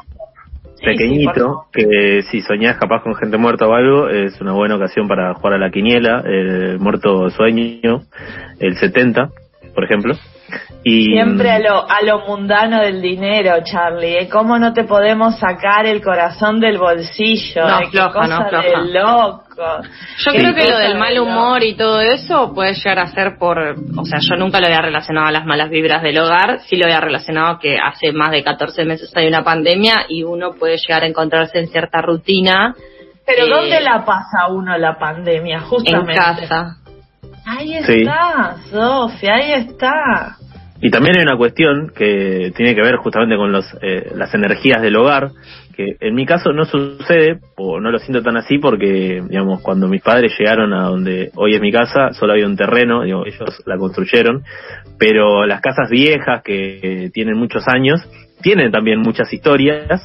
pequeñito, 0.84 1.64
que 1.72 2.22
si 2.30 2.40
soñás 2.42 2.76
capaz 2.76 3.02
con 3.02 3.14
gente 3.14 3.38
muerta 3.38 3.66
o 3.66 3.72
algo, 3.72 4.08
es 4.08 4.38
una 4.40 4.52
buena 4.52 4.76
ocasión 4.76 5.08
para 5.08 5.34
jugar 5.34 5.54
a 5.54 5.58
la 5.58 5.70
quiniela, 5.70 6.22
el 6.26 6.78
muerto 6.78 7.30
sueño, 7.30 8.02
el 8.60 8.76
70, 8.76 9.30
por 9.74 9.84
ejemplo. 9.84 10.14
Siempre 10.82 11.50
a 11.50 11.58
lo, 11.58 11.90
a 11.90 12.02
lo 12.02 12.26
mundano 12.26 12.80
del 12.80 13.00
dinero, 13.00 13.54
Charlie. 13.64 14.18
¿eh? 14.18 14.28
¿Cómo 14.28 14.58
no 14.58 14.72
te 14.72 14.84
podemos 14.84 15.38
sacar 15.38 15.86
el 15.86 16.02
corazón 16.02 16.60
del 16.60 16.78
bolsillo? 16.78 17.66
No, 17.66 17.90
floja, 17.90 18.26
no, 18.26 18.48
floja. 18.48 18.80
loco. 18.80 19.82
Yo 20.18 20.32
creo 20.32 20.54
que 20.54 20.68
lo 20.68 20.78
del 20.78 20.98
mal 20.98 21.18
humor 21.18 21.62
y 21.62 21.74
todo 21.74 22.00
eso 22.00 22.52
puede 22.54 22.74
llegar 22.74 22.98
a 22.98 23.06
ser 23.06 23.38
por... 23.38 23.58
O 23.96 24.04
sea, 24.04 24.18
yo 24.20 24.36
nunca 24.36 24.60
lo 24.60 24.66
había 24.66 24.82
relacionado 24.82 25.26
a 25.28 25.32
las 25.32 25.46
malas 25.46 25.70
vibras 25.70 26.02
del 26.02 26.18
hogar. 26.18 26.60
Sí 26.66 26.76
lo 26.76 26.84
había 26.84 27.00
relacionado 27.00 27.58
que 27.58 27.78
hace 27.78 28.12
más 28.12 28.30
de 28.30 28.42
14 28.42 28.84
meses 28.84 29.10
hay 29.16 29.26
una 29.28 29.42
pandemia 29.42 30.06
y 30.08 30.24
uno 30.24 30.52
puede 30.52 30.76
llegar 30.76 31.04
a 31.04 31.06
encontrarse 31.06 31.58
en 31.58 31.68
cierta 31.68 32.02
rutina. 32.02 32.74
Pero 33.26 33.46
¿dónde 33.46 33.78
eh, 33.78 33.82
la 33.82 34.04
pasa 34.04 34.48
uno 34.50 34.76
la 34.76 34.98
pandemia? 34.98 35.60
Justamente. 35.60 36.12
En 36.12 36.18
casa. 36.18 36.76
Ahí 37.46 37.74
está, 37.74 38.56
Sofía, 38.70 39.34
ahí 39.34 39.52
está. 39.52 40.36
Y 40.84 40.90
también 40.90 41.16
hay 41.16 41.22
una 41.22 41.38
cuestión 41.38 41.92
que 41.96 42.52
tiene 42.54 42.74
que 42.74 42.82
ver 42.82 42.96
justamente 42.96 43.38
con 43.38 43.50
los, 43.50 43.64
eh, 43.80 44.12
las 44.14 44.34
energías 44.34 44.82
del 44.82 44.96
hogar, 44.96 45.30
que 45.74 45.96
en 45.98 46.14
mi 46.14 46.26
caso 46.26 46.52
no 46.52 46.66
sucede, 46.66 47.38
o 47.56 47.80
no 47.80 47.90
lo 47.90 47.98
siento 47.98 48.22
tan 48.22 48.36
así, 48.36 48.58
porque, 48.58 49.22
digamos, 49.26 49.62
cuando 49.62 49.88
mis 49.88 50.02
padres 50.02 50.34
llegaron 50.38 50.74
a 50.74 50.88
donde 50.88 51.30
hoy 51.36 51.54
es 51.54 51.62
mi 51.62 51.72
casa, 51.72 52.12
solo 52.12 52.34
había 52.34 52.44
un 52.44 52.58
terreno, 52.58 53.02
digo, 53.02 53.24
ellos 53.24 53.62
la 53.64 53.78
construyeron, 53.78 54.44
pero 54.98 55.46
las 55.46 55.62
casas 55.62 55.88
viejas 55.88 56.42
que 56.44 57.08
tienen 57.14 57.38
muchos 57.38 57.64
años, 57.66 58.02
tienen 58.42 58.70
también 58.70 59.00
muchas 59.00 59.32
historias, 59.32 60.02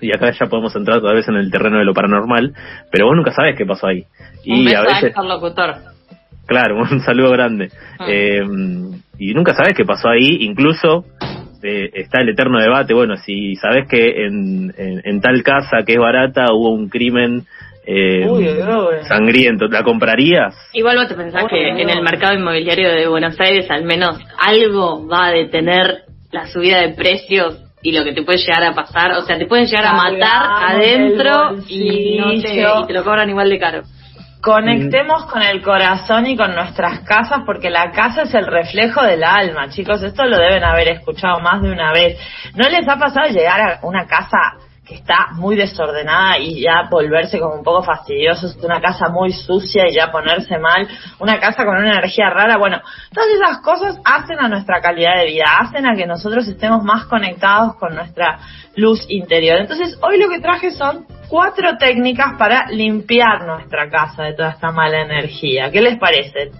y 0.00 0.10
acá 0.16 0.30
ya 0.30 0.46
podemos 0.46 0.74
entrar 0.74 1.00
otra 1.00 1.12
vez 1.12 1.28
en 1.28 1.34
el 1.34 1.50
terreno 1.50 1.80
de 1.80 1.84
lo 1.84 1.92
paranormal, 1.92 2.54
pero 2.90 3.08
vos 3.08 3.14
nunca 3.14 3.32
sabes 3.32 3.58
qué 3.58 3.66
pasó 3.66 3.88
ahí. 3.88 4.06
y 4.42 4.72
a 4.72 4.80
veces... 4.80 5.12
locutor. 5.22 5.97
Claro, 6.48 6.78
un 6.78 7.00
saludo 7.04 7.30
grande. 7.30 7.70
Ah. 7.98 8.06
Eh, 8.08 8.42
y 9.18 9.34
nunca 9.34 9.54
sabes 9.54 9.74
qué 9.76 9.84
pasó 9.84 10.08
ahí, 10.08 10.38
incluso 10.40 11.04
eh, 11.62 11.90
está 11.92 12.22
el 12.22 12.30
eterno 12.30 12.58
debate, 12.58 12.94
bueno, 12.94 13.16
si 13.16 13.54
sabes 13.56 13.86
que 13.88 14.26
en, 14.26 14.72
en, 14.76 15.20
tal 15.20 15.42
casa 15.42 15.78
que 15.84 15.94
es 15.94 15.98
barata 15.98 16.46
hubo 16.52 16.70
un 16.70 16.88
crimen 16.88 17.44
eh, 17.84 18.24
sangriento, 19.08 19.66
¿la 19.66 19.82
comprarías? 19.82 20.54
Igual 20.72 20.98
vos 20.98 21.08
te 21.08 21.14
pensás 21.14 21.46
que 21.50 21.68
en 21.68 21.90
el 21.90 22.02
mercado 22.02 22.34
inmobiliario 22.34 22.88
de 22.90 23.08
Buenos 23.08 23.38
Aires 23.40 23.68
al 23.70 23.84
menos 23.84 24.18
algo 24.40 25.06
va 25.08 25.26
a 25.26 25.32
detener 25.32 26.02
la 26.30 26.46
subida 26.46 26.80
de 26.80 26.90
precios 26.94 27.60
y 27.82 27.92
lo 27.92 28.04
que 28.04 28.12
te 28.12 28.22
puede 28.22 28.38
llegar 28.38 28.62
a 28.62 28.74
pasar, 28.74 29.12
o 29.12 29.22
sea, 29.22 29.36
te 29.36 29.46
pueden 29.46 29.66
llegar 29.66 29.86
a 29.86 29.94
matar 29.94 30.74
adentro 30.74 31.56
y, 31.66 32.40
te, 32.40 32.60
y 32.60 32.86
te 32.86 32.92
lo 32.92 33.04
cobran 33.04 33.28
igual 33.30 33.50
de 33.50 33.58
caro. 33.58 33.82
Conectemos 34.40 35.24
con 35.24 35.42
el 35.42 35.62
corazón 35.62 36.26
y 36.26 36.36
con 36.36 36.54
nuestras 36.54 37.00
casas 37.00 37.40
porque 37.44 37.70
la 37.70 37.90
casa 37.90 38.22
es 38.22 38.34
el 38.34 38.46
reflejo 38.46 39.02
del 39.02 39.24
alma, 39.24 39.68
chicos. 39.68 40.00
Esto 40.02 40.24
lo 40.26 40.36
deben 40.36 40.62
haber 40.62 40.88
escuchado 40.88 41.40
más 41.40 41.60
de 41.60 41.72
una 41.72 41.92
vez. 41.92 42.18
¿No 42.54 42.68
les 42.68 42.88
ha 42.88 42.96
pasado 42.96 43.28
llegar 43.28 43.60
a 43.60 43.80
una 43.82 44.06
casa 44.06 44.38
que 44.88 44.94
está 44.94 45.32
muy 45.34 45.54
desordenada 45.54 46.38
y 46.38 46.62
ya 46.62 46.88
volverse 46.88 47.38
como 47.38 47.56
un 47.56 47.64
poco 47.64 47.82
fastidioso, 47.82 48.46
una 48.62 48.80
casa 48.80 49.08
muy 49.10 49.32
sucia 49.32 49.86
y 49.86 49.94
ya 49.94 50.10
ponerse 50.10 50.56
mal, 50.56 50.88
una 51.18 51.38
casa 51.38 51.66
con 51.66 51.76
una 51.76 51.92
energía 51.92 52.30
rara, 52.30 52.56
bueno, 52.56 52.80
todas 53.12 53.28
esas 53.28 53.58
cosas 53.58 53.98
hacen 54.02 54.40
a 54.40 54.48
nuestra 54.48 54.80
calidad 54.80 55.18
de 55.18 55.26
vida, 55.26 55.44
hacen 55.60 55.86
a 55.86 55.94
que 55.94 56.06
nosotros 56.06 56.48
estemos 56.48 56.82
más 56.84 57.04
conectados 57.04 57.76
con 57.76 57.94
nuestra 57.94 58.38
luz 58.76 59.04
interior. 59.10 59.58
Entonces, 59.58 59.98
hoy 60.00 60.18
lo 60.18 60.30
que 60.30 60.40
traje 60.40 60.70
son 60.70 61.04
cuatro 61.28 61.76
técnicas 61.78 62.34
para 62.38 62.66
limpiar 62.70 63.44
nuestra 63.46 63.88
casa 63.90 64.24
de 64.24 64.34
toda 64.34 64.50
esta 64.50 64.70
mala 64.70 65.02
energía. 65.02 65.70
¿Qué 65.70 65.80
les 65.80 65.98
parece? 65.98 66.50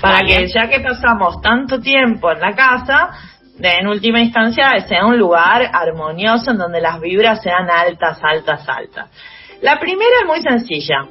Para 0.00 0.20
que 0.26 0.46
ya 0.48 0.68
que 0.68 0.80
pasamos 0.80 1.40
tanto 1.40 1.80
tiempo 1.80 2.30
en 2.32 2.40
la 2.40 2.54
casa, 2.54 3.10
en 3.58 3.86
última 3.86 4.20
instancia 4.20 4.80
sea 4.88 5.04
un 5.06 5.18
lugar 5.18 5.70
armonioso 5.72 6.50
en 6.50 6.58
donde 6.58 6.80
las 6.80 7.00
vibras 7.00 7.42
sean 7.42 7.70
altas, 7.70 8.18
altas, 8.22 8.68
altas. 8.68 9.10
La 9.62 9.78
primera 9.78 10.10
es 10.22 10.26
muy 10.26 10.40
sencilla. 10.40 11.06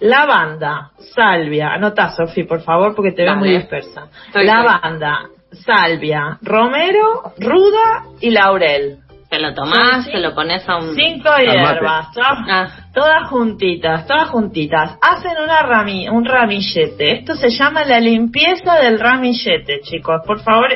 Lavanda, 0.00 0.92
salvia, 1.14 1.74
anota 1.74 2.10
Sofi 2.10 2.44
por 2.44 2.62
favor 2.62 2.94
porque 2.94 3.12
te 3.12 3.22
veo 3.22 3.36
muy 3.36 3.50
dispersa. 3.50 4.08
Lavanda, 4.34 5.28
salvia, 5.52 6.38
romero, 6.40 7.34
ruda 7.38 8.04
y 8.20 8.30
laurel. 8.30 8.98
Te 9.30 9.38
lo 9.38 9.54
tomás, 9.54 10.10
te 10.10 10.18
lo 10.18 10.34
pones 10.34 10.68
a 10.68 10.78
un... 10.78 10.92
Cinco 10.96 11.30
hierbas, 11.38 12.08
ah. 12.20 12.68
todas, 12.92 13.28
juntitas, 13.28 14.04
todas 14.04 14.28
juntitas. 14.28 14.98
Hacen 15.00 15.40
una 15.40 15.62
rami, 15.62 16.08
un 16.08 16.24
ramillete. 16.24 17.18
Esto 17.20 17.36
se 17.36 17.48
llama 17.50 17.84
la 17.84 18.00
limpieza 18.00 18.80
del 18.80 18.98
ramillete, 18.98 19.82
chicos. 19.82 20.22
Por 20.26 20.40
favor, 20.40 20.70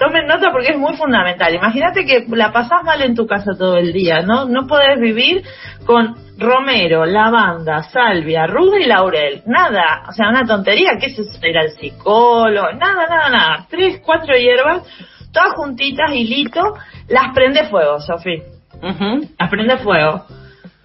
tomen 0.00 0.26
nota 0.26 0.50
porque 0.50 0.72
es 0.72 0.78
muy 0.78 0.96
fundamental. 0.96 1.54
Imagínate 1.54 2.04
que 2.04 2.26
la 2.30 2.50
pasás 2.50 2.82
mal 2.82 3.00
en 3.02 3.14
tu 3.14 3.24
casa 3.24 3.52
todo 3.56 3.76
el 3.76 3.92
día, 3.92 4.22
¿no? 4.22 4.46
No 4.46 4.66
podés 4.66 4.98
vivir 4.98 5.44
con 5.86 6.16
romero, 6.38 7.06
lavanda, 7.06 7.84
salvia, 7.84 8.48
ruda 8.48 8.80
y 8.80 8.86
laurel. 8.86 9.42
Nada, 9.46 10.06
o 10.08 10.12
sea, 10.12 10.28
una 10.28 10.44
tontería. 10.44 10.98
¿Qué 10.98 11.06
es 11.06 11.20
eso? 11.20 11.46
Ir 11.46 11.56
al 11.56 11.70
psicólogo. 11.70 12.72
Nada, 12.72 13.06
nada, 13.06 13.28
nada. 13.30 13.66
Tres, 13.70 14.00
cuatro 14.04 14.34
hierbas 14.34 14.82
todas 15.32 15.54
juntitas, 15.54 16.12
hilito, 16.12 16.74
las 17.08 17.34
prende 17.34 17.64
fuego, 17.64 18.00
Sofi. 18.00 18.42
Las 19.38 19.50
prende 19.50 19.78
fuego. 19.78 20.24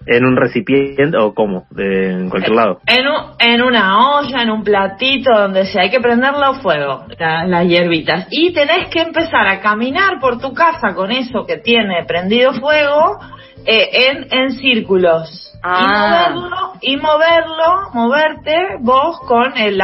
¿En 0.06 0.24
un 0.24 0.36
recipiente 0.36 1.18
o 1.18 1.34
cómo? 1.34 1.66
¿En 1.76 2.30
cualquier 2.30 2.54
lado? 2.54 2.80
En, 2.86 3.04
en 3.40 3.62
una 3.62 4.16
olla, 4.16 4.42
en 4.42 4.50
un 4.50 4.64
platito, 4.64 5.34
donde 5.34 5.66
sea. 5.66 5.82
Hay 5.82 5.90
que 5.90 6.00
prenderlo 6.00 6.54
fuego, 6.54 7.04
las 7.18 7.66
hierbitas. 7.66 8.26
Y 8.30 8.54
tenés 8.54 8.88
que 8.88 9.02
empezar 9.02 9.46
a 9.46 9.60
caminar 9.60 10.18
por 10.18 10.40
tu 10.40 10.54
casa 10.54 10.94
con 10.94 11.10
eso 11.12 11.44
que 11.44 11.58
tiene 11.58 12.04
prendido 12.06 12.54
fuego 12.54 13.18
eh, 13.66 14.08
en, 14.08 14.26
en 14.30 14.52
círculos. 14.52 15.44
Ah. 15.62 16.30
Y 16.30 16.32
moverlo, 16.32 16.72
y 16.80 16.96
moverlo, 16.96 17.90
moverte 17.92 18.56
vos 18.80 19.20
con 19.26 19.58
el, 19.58 19.78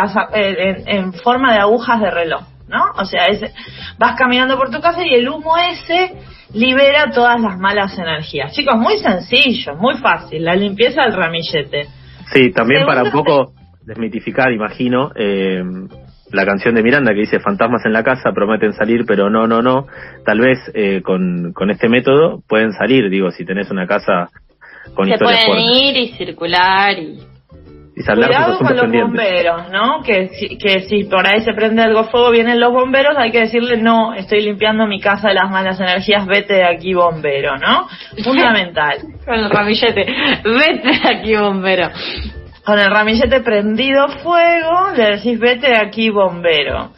en 0.86 1.12
forma 1.12 1.52
de 1.52 1.58
agujas 1.58 2.00
de 2.00 2.10
reloj. 2.10 2.42
¿No? 2.74 3.00
O 3.00 3.04
sea, 3.04 3.26
vas 3.98 4.18
caminando 4.18 4.56
por 4.56 4.70
tu 4.70 4.80
casa 4.80 5.04
y 5.04 5.14
el 5.14 5.28
humo 5.28 5.56
ese 5.56 6.12
libera 6.52 7.10
todas 7.12 7.40
las 7.40 7.58
malas 7.58 7.96
energías. 7.96 8.52
Chicos, 8.52 8.76
muy 8.76 8.98
sencillo, 8.98 9.76
muy 9.76 9.96
fácil, 9.98 10.44
la 10.44 10.54
limpieza 10.54 11.02
del 11.02 11.14
ramillete. 11.14 11.86
Sí, 12.32 12.50
también 12.50 12.84
para 12.84 13.04
un 13.04 13.10
poco 13.10 13.52
desmitificar, 13.82 14.52
imagino, 14.52 15.10
eh, 15.14 15.62
la 16.32 16.44
canción 16.44 16.74
de 16.74 16.82
Miranda 16.82 17.12
que 17.12 17.20
dice 17.20 17.38
fantasmas 17.38 17.84
en 17.84 17.92
la 17.92 18.02
casa 18.02 18.32
prometen 18.34 18.72
salir, 18.72 19.04
pero 19.06 19.30
no, 19.30 19.46
no, 19.46 19.62
no. 19.62 19.86
Tal 20.24 20.40
vez 20.40 20.58
eh, 20.74 21.00
con, 21.02 21.52
con 21.52 21.70
este 21.70 21.88
método 21.88 22.42
pueden 22.48 22.72
salir, 22.72 23.08
digo, 23.08 23.30
si 23.30 23.44
tenés 23.44 23.70
una 23.70 23.86
casa 23.86 24.30
con 24.94 25.06
Se 25.08 25.18
pueden 25.18 25.60
ir 25.60 25.96
y 25.96 26.08
circular 26.12 26.98
y 26.98 27.33
Cuidado 27.94 28.58
con 28.58 28.76
los 28.76 28.90
bomberos, 28.90 29.70
¿no? 29.70 30.02
Que 30.02 30.28
si, 30.28 30.58
que 30.58 30.80
si 30.80 31.04
por 31.04 31.28
ahí 31.28 31.42
se 31.42 31.52
prende 31.52 31.82
algo 31.82 32.04
fuego, 32.04 32.30
vienen 32.30 32.58
los 32.58 32.72
bomberos, 32.72 33.14
hay 33.16 33.30
que 33.30 33.40
decirle, 33.40 33.76
no, 33.76 34.14
estoy 34.14 34.42
limpiando 34.42 34.86
mi 34.86 35.00
casa 35.00 35.28
de 35.28 35.34
las 35.34 35.48
malas 35.48 35.78
energías, 35.78 36.26
vete 36.26 36.54
de 36.54 36.64
aquí, 36.64 36.92
bombero, 36.92 37.56
¿no? 37.56 37.86
Fundamental. 38.24 38.98
con 39.24 39.34
el 39.34 39.48
ramillete, 39.48 40.06
vete 40.44 40.88
de 40.88 41.16
aquí, 41.16 41.36
bombero 41.36 41.90
con 42.64 42.78
el 42.78 42.90
ramillete 42.90 43.40
prendido 43.40 44.08
fuego, 44.08 44.90
le 44.96 45.16
decís 45.16 45.38
vete 45.38 45.68
de 45.68 45.78
aquí 45.78 46.08
bombero. 46.08 46.92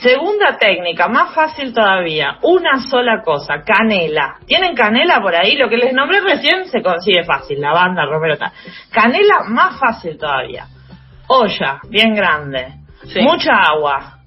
Segunda 0.00 0.56
técnica, 0.56 1.08
más 1.08 1.34
fácil 1.34 1.74
todavía, 1.74 2.38
una 2.42 2.80
sola 2.80 3.20
cosa, 3.22 3.62
canela. 3.64 4.36
¿Tienen 4.46 4.74
canela 4.74 5.20
por 5.20 5.34
ahí? 5.34 5.56
Lo 5.56 5.68
que 5.68 5.78
les 5.78 5.92
nombré 5.92 6.20
recién 6.20 6.66
se 6.66 6.80
consigue 6.80 7.24
fácil, 7.24 7.60
lavanda, 7.60 8.06
romero, 8.06 8.38
tal. 8.38 8.52
Canela 8.92 9.42
más 9.48 9.80
fácil 9.80 10.16
todavía. 10.16 10.66
Olla, 11.26 11.80
bien 11.88 12.14
grande. 12.14 12.74
Mucha 13.20 13.52
agua. 13.54 14.18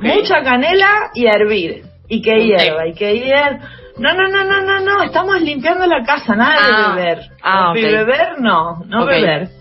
Mucha 0.00 0.42
canela 0.44 1.10
y 1.14 1.26
hervir. 1.26 1.82
Y 2.08 2.22
que 2.22 2.38
hierva, 2.38 2.86
y 2.86 2.94
que 2.94 3.18
hierva. 3.18 3.58
No, 3.98 4.12
no, 4.14 4.28
no, 4.28 4.44
no, 4.44 4.60
no, 4.60 4.80
no, 4.80 5.02
estamos 5.02 5.40
limpiando 5.40 5.84
la 5.86 6.04
casa, 6.04 6.36
nada 6.36 6.52
de 6.52 6.72
ah. 6.72 6.94
beber. 6.94 7.18
Ah, 7.42 7.72
beber 7.74 8.40
no, 8.40 8.84
no 8.86 9.04
beber 9.04 9.57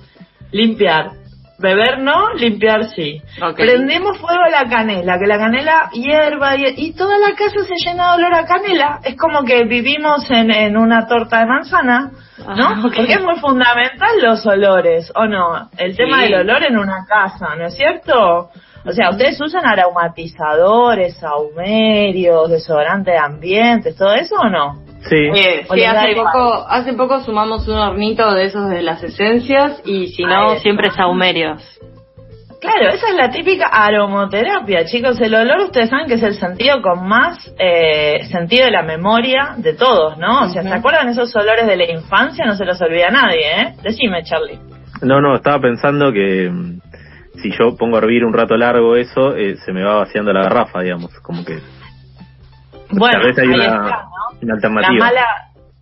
limpiar. 0.51 1.11
Beber 1.59 1.99
no, 1.99 2.33
limpiar 2.35 2.85
sí. 2.85 3.19
Prendemos 3.55 4.19
fuego 4.19 4.43
a 4.43 4.49
la 4.49 4.69
canela, 4.69 5.17
que 5.17 5.25
la 5.25 5.39
canela 5.39 5.89
hierva 5.91 6.55
y, 6.55 6.93
toda 6.93 7.17
la 7.17 7.35
casa 7.35 7.63
se 7.65 7.73
llena 7.83 8.11
de 8.11 8.17
olor 8.23 8.33
a 8.35 8.45
canela. 8.45 8.99
Es 9.03 9.17
como 9.17 9.43
que 9.43 9.63
vivimos 9.63 10.29
en, 10.29 10.51
en 10.51 10.77
una 10.77 11.07
torta 11.07 11.39
de 11.39 11.47
manzana, 11.47 12.11
¿no? 12.37 12.67
Ah, 12.67 12.79
Porque 12.79 13.01
es 13.11 13.21
muy 13.23 13.39
fundamental 13.39 14.21
los 14.21 14.45
olores, 14.45 15.11
¿o 15.15 15.25
no? 15.25 15.69
El 15.77 15.97
tema 15.97 16.21
del 16.21 16.35
olor 16.35 16.63
en 16.63 16.77
una 16.77 17.05
casa, 17.07 17.55
¿no 17.57 17.65
es 17.65 17.75
cierto? 17.75 18.51
O 18.85 18.91
sea, 18.91 19.09
ustedes 19.09 19.41
usan 19.41 19.65
aromatizadores, 19.65 21.17
saumerios, 21.17 22.51
desodorantes 22.51 23.15
de 23.15 23.19
ambientes, 23.19 23.95
todo 23.95 24.13
eso 24.13 24.35
o 24.35 24.49
no? 24.49 24.86
Sí. 25.09 25.15
Eh, 25.15 25.65
hace 25.87 26.15
poco, 26.15 26.65
hace 26.67 26.93
poco 26.93 27.19
sumamos 27.21 27.67
un 27.67 27.75
hornito 27.75 28.33
de 28.33 28.45
esos 28.45 28.69
de 28.69 28.81
las 28.81 29.03
esencias 29.03 29.81
y 29.85 30.07
si 30.07 30.23
no, 30.23 30.55
siempre 30.59 30.91
saumerios. 30.91 31.61
Claro, 32.59 32.89
esa 32.89 33.09
es 33.09 33.15
la 33.15 33.29
típica 33.29 33.67
aromoterapia, 33.67 34.85
chicos. 34.85 35.21
El 35.21 35.35
olor, 35.35 35.61
ustedes 35.61 35.89
saben 35.89 36.07
que 36.07 36.15
es 36.15 36.23
el 36.23 36.33
sentido 36.33 36.81
con 36.81 37.07
más 37.07 37.53
eh, 37.59 38.23
sentido 38.31 38.65
de 38.65 38.71
la 38.71 38.81
memoria 38.81 39.53
de 39.57 39.73
todos, 39.73 40.17
¿no? 40.17 40.45
O 40.45 40.49
sea, 40.49 40.63
¿se 40.63 40.73
acuerdan 40.73 41.07
esos 41.07 41.35
olores 41.35 41.67
de 41.67 41.77
la 41.77 41.91
infancia? 41.91 42.45
No 42.45 42.55
se 42.55 42.65
los 42.65 42.81
olvida 42.81 43.09
nadie, 43.09 43.61
¿eh? 43.61 43.73
Decime, 43.83 44.23
Charlie. 44.23 44.59
No, 45.03 45.21
no, 45.21 45.35
estaba 45.35 45.59
pensando 45.59 46.11
que 46.11 46.49
mm, 46.49 46.79
si 47.43 47.51
yo 47.51 47.77
pongo 47.77 47.97
a 47.97 47.99
hervir 47.99 48.25
un 48.25 48.33
rato 48.33 48.57
largo 48.57 48.95
eso, 48.95 49.35
eh, 49.35 49.57
se 49.57 49.71
me 49.71 49.83
va 49.83 49.97
vaciando 49.97 50.33
la 50.33 50.41
garrafa, 50.41 50.81
digamos, 50.81 51.11
como 51.21 51.45
que 51.45 51.59
bueno, 52.91 53.19
ahí 53.19 53.33
La 54.41 55.05
mala, 55.05 55.25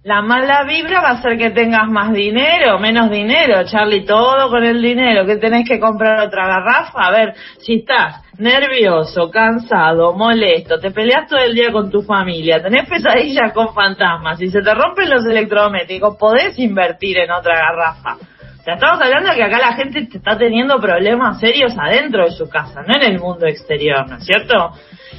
La 0.04 0.22
mala 0.22 0.64
vibra 0.66 1.02
va 1.02 1.10
a 1.10 1.14
hacer 1.14 1.36
que 1.36 1.50
tengas 1.50 1.88
más 1.90 2.14
dinero, 2.14 2.78
menos 2.78 3.10
dinero, 3.10 3.64
Charlie, 3.66 4.06
todo 4.06 4.50
con 4.50 4.64
el 4.64 4.80
dinero, 4.80 5.26
que 5.26 5.38
tenés 5.38 5.68
que 5.68 5.80
comprar 5.80 6.28
otra 6.28 6.46
garrafa. 6.46 7.08
A 7.08 7.12
ver, 7.12 7.34
si 7.58 7.80
estás 7.80 8.22
nervioso, 8.38 9.32
cansado, 9.32 10.14
molesto, 10.14 10.80
te 10.80 10.92
peleas 10.92 11.28
todo 11.28 11.40
el 11.40 11.56
día 11.56 11.72
con 11.72 11.90
tu 11.90 12.04
familia, 12.04 12.62
tenés 12.62 12.88
pesadillas 12.88 13.52
con 13.52 13.74
fantasmas, 13.74 14.38
si 14.38 14.50
se 14.50 14.62
te 14.62 14.76
rompen 14.76 15.10
los 15.10 15.26
electrodomésticos, 15.26 16.18
podés 16.18 16.60
invertir 16.60 17.18
en 17.18 17.32
otra 17.32 17.56
garrafa. 17.56 18.18
Sea, 18.66 18.74
estamos 18.74 19.00
hablando 19.00 19.30
de 19.30 19.36
que 19.36 19.44
acá 19.44 19.60
la 19.60 19.74
gente 19.74 20.08
está 20.12 20.36
teniendo 20.40 20.80
problemas 20.80 21.40
serios 21.40 21.76
adentro 21.78 22.26
de 22.26 22.32
su 22.32 22.50
casa, 22.50 22.82
no 22.82 22.96
en 22.96 23.14
el 23.14 23.20
mundo 23.20 23.46
exterior, 23.46 24.10
¿no 24.10 24.18
es 24.18 24.26
cierto? 24.26 24.72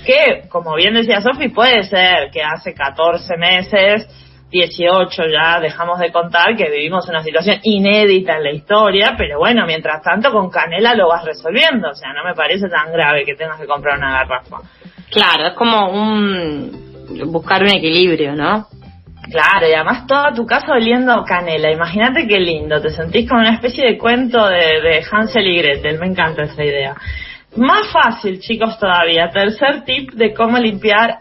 Que, 0.05 0.49
como 0.49 0.75
bien 0.75 0.95
decía 0.95 1.21
Sofi, 1.21 1.50
puede 1.50 1.85
ser 1.85 2.29
que 2.33 2.43
hace 2.43 2.75
14 2.75 3.37
meses 3.37 4.09
18 4.50 5.23
ya 5.31 5.61
dejamos 5.61 6.00
de 6.00 6.11
contar 6.11 6.57
que 6.57 6.69
vivimos 6.69 7.09
una 7.09 7.23
situación 7.23 7.61
inédita 7.62 8.37
en 8.37 8.43
la 8.43 8.50
historia, 8.50 9.15
pero 9.17 9.38
bueno, 9.38 9.65
mientras 9.65 10.03
tanto 10.03 10.33
con 10.33 10.50
Canela 10.50 10.95
lo 10.95 11.07
vas 11.07 11.25
resolviendo, 11.25 11.91
o 11.91 11.95
sea, 11.95 12.12
no 12.15 12.25
me 12.25 12.35
parece 12.35 12.69
tan 12.69 12.93
grave 12.93 13.25
que 13.25 13.37
tengas 13.37 13.61
que 13.61 13.69
comprar 13.69 13.97
una 13.97 14.11
garrafa. 14.11 14.57
Claro, 15.09 15.47
es 15.47 15.55
como 15.55 15.88
un 15.91 17.31
buscar 17.31 17.62
un 17.62 17.71
equilibrio, 17.71 18.35
¿no? 18.35 18.67
Claro, 19.30 19.68
y 19.68 19.73
además 19.73 20.06
toda 20.06 20.33
tu 20.33 20.47
casa 20.47 20.73
oliendo 20.73 21.25
canela. 21.25 21.73
Imagínate 21.73 22.26
qué 22.26 22.38
lindo, 22.38 22.80
te 22.80 22.90
sentís 22.90 23.28
como 23.28 23.40
una 23.40 23.54
especie 23.54 23.85
de 23.85 23.99
cuento 23.99 24.47
de, 24.47 24.80
de 24.80 25.04
Hansel 25.11 25.47
y 25.47 25.59
Gretel, 25.59 25.99
me 25.99 26.06
encanta 26.06 26.42
esa 26.42 26.64
idea. 26.64 26.95
Más 27.56 27.90
fácil, 27.90 28.38
chicos, 28.38 28.78
todavía. 28.78 29.30
Tercer 29.30 29.83
tip 29.85 30.12
de 30.12 30.35
cómo 30.35 30.59
limpiar 30.59 31.18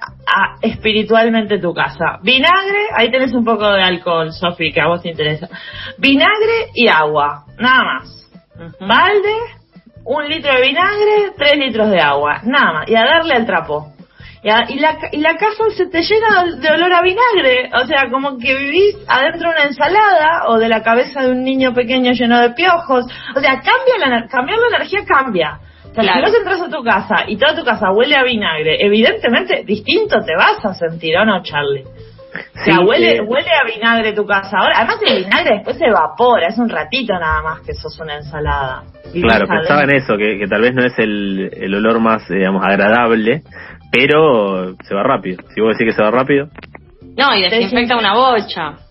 espiritualmente 0.62 1.59
tu 1.59 1.74
casa. 1.74 2.19
Vinagre, 2.21 2.88
ahí 2.95 3.09
tenés 3.09 3.33
un 3.33 3.45
poco 3.45 3.71
de 3.71 3.81
alcohol, 3.81 4.33
Sofi, 4.33 4.71
que 4.71 4.81
a 4.81 4.88
vos 4.88 5.01
te 5.01 5.09
interesa. 5.09 5.47
Vinagre 5.97 6.71
y 6.74 6.88
agua, 6.88 7.45
nada 7.57 7.83
más. 7.83 8.31
Balde, 8.81 9.35
un 10.03 10.27
litro 10.27 10.53
de 10.53 10.62
vinagre, 10.62 11.31
tres 11.38 11.57
litros 11.57 11.89
de 11.89 12.01
agua, 12.01 12.41
nada 12.43 12.74
más. 12.74 12.89
Y 12.89 12.95
a 12.95 13.05
darle 13.05 13.35
al 13.35 13.45
trapo. 13.45 13.94
Y, 14.45 14.77
la, 14.77 14.97
y 15.11 15.17
la 15.17 15.37
casa 15.37 15.63
se 15.75 15.87
te 15.87 16.03
llena 16.03 16.43
de 16.57 16.69
olor 16.69 16.93
a 16.93 17.01
vinagre. 17.01 17.71
O 17.81 17.87
sea, 17.87 18.11
como 18.11 18.37
que 18.37 18.55
vivís 18.55 18.95
adentro 19.07 19.49
de 19.49 19.55
una 19.55 19.63
ensalada 19.63 20.43
o 20.49 20.59
de 20.59 20.69
la 20.69 20.83
cabeza 20.83 21.23
de 21.23 21.31
un 21.31 21.43
niño 21.43 21.73
pequeño 21.73 22.11
lleno 22.11 22.39
de 22.39 22.51
piojos. 22.51 23.05
O 23.35 23.39
sea, 23.39 23.55
cambia 23.55 23.97
la, 24.07 24.27
cambiar 24.27 24.59
la 24.59 24.77
energía 24.77 24.99
cambia. 25.03 25.59
Si 25.95 26.21
vos 26.21 26.37
entras 26.37 26.61
a 26.61 26.69
tu 26.69 26.83
casa 26.83 27.23
y 27.27 27.37
toda 27.37 27.55
tu 27.55 27.63
casa 27.63 27.91
huele 27.91 28.15
a 28.15 28.23
vinagre, 28.23 28.77
evidentemente 28.85 29.63
distinto 29.65 30.19
te 30.23 30.35
vas 30.35 30.63
a 30.63 30.73
sentir, 30.75 31.17
¿o 31.17 31.25
no, 31.25 31.41
Charlie? 31.41 31.85
o 32.56 32.63
sea, 32.63 32.80
huele, 32.82 33.22
huele 33.22 33.50
a 33.50 33.65
vinagre 33.65 34.13
tu 34.13 34.25
casa. 34.25 34.58
Ahora, 34.58 34.75
además 34.77 34.98
el 35.06 35.24
vinagre 35.24 35.56
después 35.56 35.77
se 35.77 35.86
evapora, 35.86 36.48
es 36.48 36.58
un 36.58 36.70
ratito 36.70 37.13
nada 37.13 37.42
más 37.42 37.62
que 37.62 37.74
sos 37.74 38.00
una 38.00 38.18
ensalada. 38.18 38.84
claro, 39.13 39.48
pensaba 39.48 39.84
en 39.84 39.96
eso, 39.96 40.18
que, 40.18 40.38
que, 40.38 40.48
tal 40.48 40.62
vez 40.62 40.74
no 40.74 40.86
es 40.86 40.94
el, 40.98 41.51
el 41.54 41.75
olor 41.75 42.00
más, 42.00 42.27
digamos, 42.30 42.63
agradable, 42.63 43.42
pero 43.92 44.75
se 44.84 44.96
va 44.96 45.04
rápido. 45.04 45.44
Si 45.54 45.62
vos 45.62 45.77
decís 45.77 45.94
que 45.94 45.98
se 45.98 46.04
va 46.04 46.12
rápido. 46.12 46.50
No, 47.18 47.34
y 47.36 47.44
desinfecta 47.44 47.98
una 47.98 48.13
bocha 48.13 48.86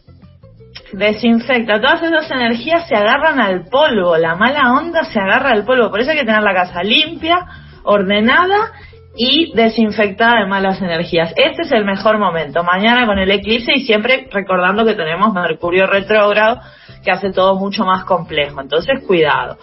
desinfecta. 0.92 1.80
Todas 1.80 2.02
esas 2.02 2.30
energías 2.30 2.86
se 2.88 2.94
agarran 2.94 3.40
al 3.40 3.66
polvo, 3.66 4.16
la 4.16 4.34
mala 4.34 4.72
onda 4.72 5.04
se 5.04 5.18
agarra 5.18 5.52
al 5.52 5.64
polvo. 5.64 5.90
Por 5.90 6.00
eso 6.00 6.10
hay 6.10 6.18
que 6.18 6.24
tener 6.24 6.42
la 6.42 6.54
casa 6.54 6.82
limpia, 6.82 7.46
ordenada 7.84 8.72
y 9.16 9.52
desinfectada 9.54 10.40
de 10.40 10.46
malas 10.46 10.80
energías. 10.80 11.32
Este 11.36 11.62
es 11.62 11.72
el 11.72 11.84
mejor 11.84 12.18
momento. 12.18 12.62
Mañana 12.64 13.06
con 13.06 13.18
el 13.18 13.30
eclipse 13.30 13.72
y 13.74 13.84
siempre 13.84 14.28
recordando 14.30 14.84
que 14.84 14.94
tenemos 14.94 15.32
Mercurio 15.32 15.86
retrógrado 15.86 16.60
que 17.04 17.10
hace 17.10 17.30
todo 17.30 17.54
mucho 17.56 17.84
más 17.84 18.04
complejo. 18.04 18.60
Entonces, 18.60 19.04
cuidado. 19.06 19.58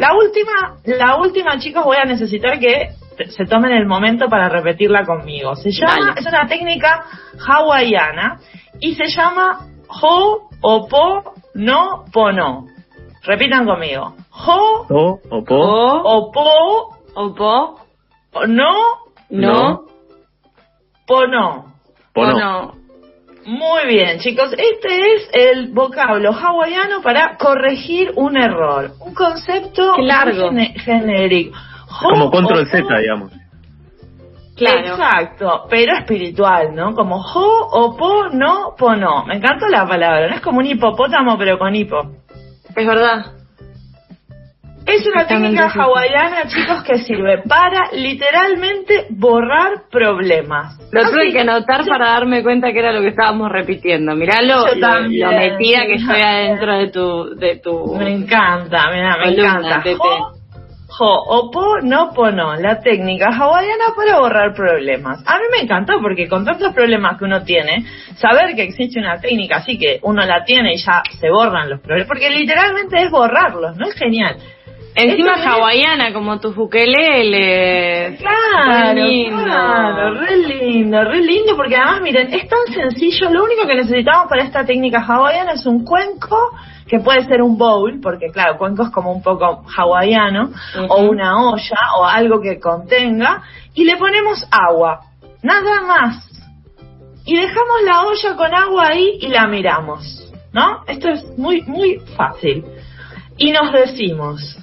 La 0.00 0.14
última, 0.14 0.76
la 0.84 1.16
última, 1.16 1.58
chicos, 1.58 1.84
voy 1.84 1.96
a 1.96 2.04
necesitar 2.04 2.58
que 2.58 2.90
se 3.28 3.44
tomen 3.44 3.72
el 3.72 3.86
momento 3.86 4.28
para 4.28 4.48
repetirla 4.48 5.04
conmigo. 5.04 5.54
Se 5.56 5.70
llama, 5.70 6.14
es 6.16 6.26
una 6.26 6.46
técnica 6.46 7.04
hawaiana 7.46 8.40
y 8.80 8.94
se 8.94 9.06
llama 9.06 9.66
Ho 10.02 10.50
Opo, 10.62 11.34
no, 11.54 12.04
pono. 12.12 12.66
Repitan 13.22 13.64
conmigo. 13.64 14.14
Jo, 14.30 14.86
o, 14.88 15.20
opo, 15.30 15.56
opo, 15.56 16.96
opo, 17.14 17.79
no, 18.46 18.74
no, 19.30 19.86
pono. 21.06 21.74
Pono. 22.12 22.74
Muy 23.46 23.86
bien, 23.86 24.18
chicos. 24.20 24.52
Este 24.52 25.14
es 25.14 25.30
el 25.32 25.72
vocablo 25.72 26.32
hawaiano 26.32 27.02
para 27.02 27.36
corregir 27.36 28.12
un 28.16 28.36
error. 28.36 28.92
Un 29.00 29.14
concepto 29.14 29.96
largo. 29.98 30.50
genérico. 30.76 31.56
Como 32.02 32.30
control 32.30 32.66
Z, 32.68 32.84
digamos. 32.98 33.32
Exacto, 34.56 35.66
pero 35.70 35.96
espiritual, 35.96 36.74
¿no? 36.74 36.94
Como 36.94 37.22
jo, 37.22 37.66
o 37.72 37.96
po, 37.96 38.28
no, 38.28 38.74
po, 38.76 38.94
no. 38.94 39.24
Me 39.24 39.36
encanta 39.36 39.68
la 39.70 39.86
palabra, 39.86 40.28
no 40.28 40.34
es 40.34 40.42
como 40.42 40.58
un 40.58 40.66
hipopótamo, 40.66 41.38
pero 41.38 41.58
con 41.58 41.74
hipo. 41.74 41.98
Es 42.76 42.86
verdad. 42.86 43.39
Es 44.90 45.06
una 45.06 45.26
técnica 45.26 45.68
hawaiana, 45.68 46.48
chicos, 46.48 46.82
que 46.82 46.98
sirve 46.98 47.42
para 47.48 47.90
literalmente 47.92 49.06
borrar 49.10 49.84
problemas. 49.90 50.78
Lo 50.90 51.08
tuve 51.10 51.32
que 51.32 51.40
anotar 51.40 51.86
para 51.86 52.10
darme 52.10 52.42
cuenta 52.42 52.72
que 52.72 52.80
era 52.80 52.92
lo 52.92 53.00
que 53.00 53.08
estábamos 53.08 53.50
repitiendo. 53.50 54.16
Mirá 54.16 54.42
lo, 54.42 54.66
lo, 54.74 55.32
metida 55.32 55.86
que 55.86 55.94
estoy 55.94 56.20
adentro 56.20 56.76
de 56.76 56.88
tu, 56.88 57.34
de 57.36 57.56
tu. 57.56 57.94
Me 57.96 58.12
encanta, 58.12 58.90
mira, 58.90 59.16
me 59.18 59.32
encanta. 59.32 59.82
O 61.02 61.50
po 61.50 61.80
no 61.82 62.10
no, 62.32 62.56
la 62.56 62.80
técnica 62.80 63.28
hawaiana 63.28 63.94
para 63.96 64.18
borrar 64.18 64.54
problemas. 64.54 65.22
A 65.26 65.38
mí 65.38 65.44
me 65.52 65.62
encantó 65.62 65.94
porque 66.02 66.28
con 66.28 66.44
tantos 66.44 66.74
problemas 66.74 67.16
que 67.16 67.24
uno 67.24 67.42
tiene, 67.42 67.84
saber 68.16 68.54
que 68.54 68.64
existe 68.64 68.98
una 68.98 69.18
técnica 69.18 69.58
así 69.58 69.78
que 69.78 70.00
uno 70.02 70.26
la 70.26 70.44
tiene 70.44 70.74
y 70.74 70.76
ya 70.76 71.02
se 71.18 71.30
borran 71.30 71.70
los 71.70 71.80
problemas, 71.80 72.08
porque 72.08 72.28
literalmente 72.28 73.02
es 73.02 73.10
borrarlos, 73.10 73.76
¿no? 73.76 73.86
Es 73.86 73.94
genial. 73.94 74.36
Encima 74.94 75.34
hawaiana, 75.34 76.12
como 76.12 76.38
tu 76.40 76.48
ukulele. 76.48 78.16
Claro, 78.18 78.94
re 78.94 79.06
lindo. 79.06 79.44
claro, 79.44 80.14
re 80.14 80.36
lindo, 80.36 81.04
re 81.04 81.20
lindo, 81.20 81.56
porque 81.56 81.76
además, 81.76 82.00
miren, 82.02 82.34
es 82.34 82.48
tan 82.48 82.66
sencillo, 82.74 83.30
lo 83.30 83.44
único 83.44 83.66
que 83.66 83.76
necesitamos 83.76 84.28
para 84.28 84.42
esta 84.42 84.64
técnica 84.64 85.00
hawaiana 85.00 85.52
es 85.52 85.64
un 85.66 85.84
cuenco, 85.84 86.50
que 86.86 86.98
puede 86.98 87.24
ser 87.24 87.40
un 87.40 87.56
bowl, 87.56 88.00
porque 88.02 88.30
claro, 88.32 88.58
cuenco 88.58 88.82
es 88.82 88.90
como 88.90 89.12
un 89.12 89.22
poco 89.22 89.64
hawaiano, 89.76 90.50
o 90.88 91.02
una 91.02 91.40
olla, 91.40 91.78
o 91.98 92.04
algo 92.04 92.40
que 92.40 92.58
contenga, 92.58 93.42
y 93.74 93.84
le 93.84 93.96
ponemos 93.96 94.44
agua, 94.50 95.02
nada 95.42 95.82
más. 95.82 96.26
Y 97.24 97.36
dejamos 97.36 97.82
la 97.84 98.02
olla 98.02 98.36
con 98.36 98.54
agua 98.54 98.88
ahí 98.88 99.18
y 99.20 99.28
la 99.28 99.46
miramos, 99.46 100.32
¿no? 100.52 100.82
Esto 100.88 101.10
es 101.10 101.38
muy, 101.38 101.62
muy 101.62 102.00
fácil. 102.16 102.64
Y 103.36 103.52
nos 103.52 103.72
decimos, 103.72 104.58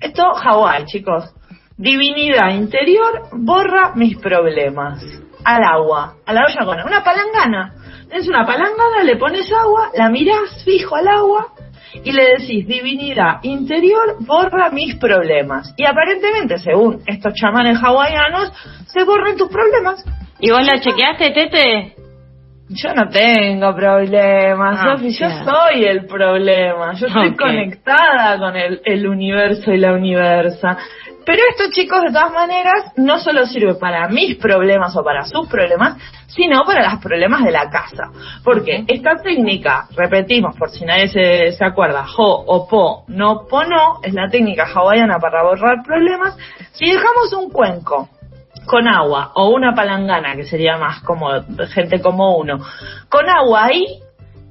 esto 0.00 0.34
Hawái, 0.34 0.84
chicos. 0.86 1.32
Divinidad 1.76 2.50
interior 2.50 3.28
borra 3.32 3.92
mis 3.94 4.16
problemas. 4.18 5.02
Al 5.44 5.62
agua, 5.62 6.14
a 6.26 6.32
la 6.32 6.44
olla 6.44 6.64
con 6.64 6.80
una 6.86 7.04
palangana. 7.04 7.74
Es 8.10 8.26
una 8.28 8.44
palangana, 8.44 9.04
le 9.04 9.16
pones 9.16 9.50
agua, 9.52 9.90
la 9.94 10.08
miras 10.08 10.64
fijo 10.64 10.96
al 10.96 11.08
agua 11.08 11.52
y 12.04 12.12
le 12.12 12.38
decís, 12.38 12.66
divinidad 12.66 13.42
interior 13.42 14.16
borra 14.20 14.70
mis 14.70 14.96
problemas. 14.96 15.72
Y 15.76 15.84
aparentemente, 15.84 16.58
según 16.58 17.02
estos 17.06 17.34
chamanes 17.34 17.78
hawaianos, 17.82 18.52
se 18.86 19.04
borran 19.04 19.36
tus 19.36 19.48
problemas. 19.48 20.04
¿Y 20.40 20.50
vos 20.50 20.60
lo 20.60 20.80
chequeaste, 20.80 21.30
Tete? 21.30 21.95
Yo 22.68 22.92
no 22.94 23.08
tengo 23.08 23.74
problemas, 23.76 24.80
ah, 24.80 24.96
Sofi, 24.96 25.12
yo 25.12 25.28
soy 25.44 25.84
el 25.84 26.04
problema. 26.06 26.94
Yo 26.94 27.06
estoy 27.06 27.36
conectada 27.36 28.38
con 28.38 28.56
el, 28.56 28.80
el 28.84 29.06
universo 29.06 29.72
y 29.72 29.78
la 29.78 29.92
universa. 29.92 30.76
Pero 31.24 31.42
esto, 31.50 31.64
chicos, 31.72 32.02
de 32.02 32.12
todas 32.12 32.32
maneras, 32.32 32.92
no 32.96 33.18
solo 33.18 33.46
sirve 33.46 33.74
para 33.74 34.08
mis 34.08 34.36
problemas 34.36 34.96
o 34.96 35.04
para 35.04 35.24
sus 35.24 35.48
problemas, 35.48 35.96
sino 36.26 36.64
para 36.64 36.90
los 36.90 37.00
problemas 37.00 37.44
de 37.44 37.52
la 37.52 37.70
casa. 37.70 38.10
Porque 38.42 38.84
esta 38.88 39.16
técnica, 39.22 39.86
repetimos 39.96 40.56
por 40.56 40.70
si 40.70 40.84
nadie 40.84 41.08
se, 41.08 41.52
se 41.52 41.64
acuerda, 41.64 42.04
ho 42.16 42.44
o 42.46 42.68
po, 42.68 43.04
no 43.08 43.46
po 43.48 43.64
no, 43.64 44.00
es 44.02 44.12
la 44.12 44.28
técnica 44.28 44.66
hawaiana 44.72 45.18
para 45.18 45.42
borrar 45.44 45.82
problemas. 45.84 46.36
Si 46.72 46.86
dejamos 46.86 47.32
un 47.32 47.50
cuenco 47.50 48.08
con 48.66 48.88
agua 48.88 49.32
o 49.34 49.48
una 49.50 49.74
palangana, 49.74 50.36
que 50.36 50.44
sería 50.44 50.76
más 50.76 51.00
como 51.02 51.28
gente 51.72 52.00
como 52.00 52.36
uno, 52.36 52.58
con 53.08 53.28
agua 53.28 53.66
ahí 53.66 54.00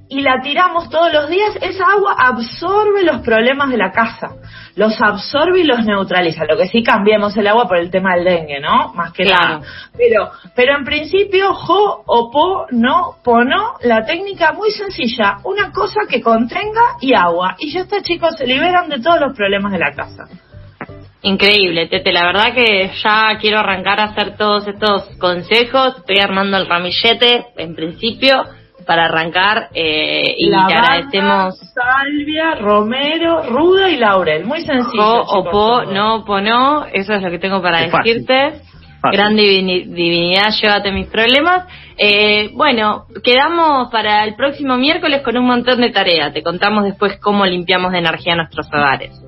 y 0.07 0.21
la 0.21 0.39
tiramos 0.41 0.89
todos 0.89 1.11
los 1.11 1.29
días, 1.29 1.57
esa 1.61 1.85
agua 1.91 2.15
absorbe 2.17 3.03
los 3.03 3.21
problemas 3.21 3.69
de 3.69 3.77
la 3.77 3.91
casa, 3.91 4.35
los 4.75 5.01
absorbe 5.01 5.61
y 5.61 5.63
los 5.63 5.83
neutraliza. 5.83 6.45
Lo 6.45 6.57
que 6.57 6.67
sí 6.67 6.83
cambiemos 6.83 7.35
el 7.37 7.47
agua 7.47 7.67
por 7.67 7.77
el 7.77 7.89
tema 7.89 8.15
del 8.15 8.25
dengue, 8.25 8.59
¿no? 8.59 8.93
Más 8.93 9.11
que 9.13 9.25
nada. 9.25 9.61
Pero, 9.97 10.31
pero 10.55 10.77
en 10.77 10.85
principio, 10.85 11.53
jo, 11.53 12.03
o 12.05 12.31
po, 12.31 12.67
no, 12.71 13.15
pono, 13.23 13.75
la 13.81 14.05
técnica 14.05 14.53
muy 14.53 14.69
sencilla, 14.71 15.37
una 15.43 15.71
cosa 15.71 16.01
que 16.07 16.21
contenga 16.21 16.97
y 17.01 17.13
agua. 17.13 17.55
Y 17.57 17.71
ya 17.71 17.81
está, 17.81 18.01
chicos, 18.01 18.35
se 18.37 18.45
liberan 18.45 18.89
de 18.89 19.01
todos 19.01 19.19
los 19.19 19.35
problemas 19.35 19.71
de 19.71 19.79
la 19.79 19.91
casa. 19.93 20.27
Increíble, 21.25 21.87
Tete. 21.87 22.11
La 22.11 22.27
verdad 22.27 22.53
que 22.53 22.91
ya 23.03 23.35
quiero 23.41 23.57
arrancar 23.57 23.99
a 23.99 24.03
hacer 24.05 24.37
todos 24.37 24.67
estos 24.67 25.09
consejos. 25.17 25.97
Estoy 25.97 26.19
armando 26.19 26.55
el 26.55 26.67
ramillete, 26.67 27.47
en 27.57 27.75
principio 27.75 28.43
para 28.85 29.05
arrancar 29.05 29.69
eh, 29.73 30.35
y 30.37 30.51
te 30.51 30.55
agradecemos. 30.55 31.57
Salvia, 31.73 32.53
Romero, 32.61 33.41
Ruda 33.49 33.89
y 33.89 33.97
Laurel. 33.97 34.45
Muy 34.45 34.61
sencillo. 34.61 35.23
O, 35.23 35.49
po, 35.49 35.83
no, 35.85 36.23
po, 36.25 36.39
no. 36.41 36.85
Eso 36.93 37.13
es 37.13 37.23
lo 37.23 37.31
que 37.31 37.39
tengo 37.39 37.59
para 37.59 37.81
decirte. 37.81 38.61
Gran 39.11 39.35
divinidad, 39.35 40.51
llévate 40.61 40.91
mis 40.91 41.07
problemas. 41.07 41.65
Eh, 41.97 42.51
bueno, 42.53 43.05
quedamos 43.23 43.89
para 43.89 44.25
el 44.25 44.35
próximo 44.35 44.77
miércoles 44.77 45.23
con 45.23 45.35
un 45.37 45.45
montón 45.45 45.81
de 45.81 45.89
tareas. 45.89 46.33
Te 46.33 46.43
contamos 46.43 46.83
después 46.83 47.17
cómo 47.19 47.47
limpiamos 47.47 47.93
de 47.93 47.97
energía 47.97 48.35
nuestros 48.35 48.67
hogares. 48.67 49.25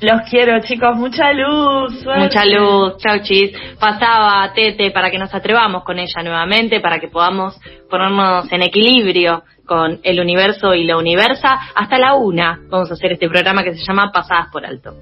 Los 0.00 0.22
quiero, 0.30 0.60
chicos. 0.60 0.96
Mucha 0.96 1.32
luz. 1.32 2.04
Mucha 2.06 2.44
luz. 2.46 2.96
Chau, 2.98 3.20
chis. 3.22 3.52
Pasaba 3.78 4.50
Tete 4.54 4.90
para 4.90 5.10
que 5.10 5.18
nos 5.18 5.34
atrevamos 5.34 5.84
con 5.84 5.98
ella 5.98 6.22
nuevamente, 6.22 6.80
para 6.80 6.98
que 6.98 7.08
podamos 7.08 7.60
ponernos 7.88 8.50
en 8.50 8.62
equilibrio 8.62 9.42
con 9.66 10.00
el 10.02 10.18
universo 10.20 10.74
y 10.74 10.84
la 10.84 10.96
universa. 10.96 11.58
Hasta 11.74 11.98
la 11.98 12.14
una 12.14 12.58
vamos 12.70 12.90
a 12.90 12.94
hacer 12.94 13.12
este 13.12 13.28
programa 13.28 13.62
que 13.62 13.74
se 13.74 13.84
llama 13.84 14.10
Pasadas 14.10 14.48
por 14.50 14.64
Alto. 14.64 14.94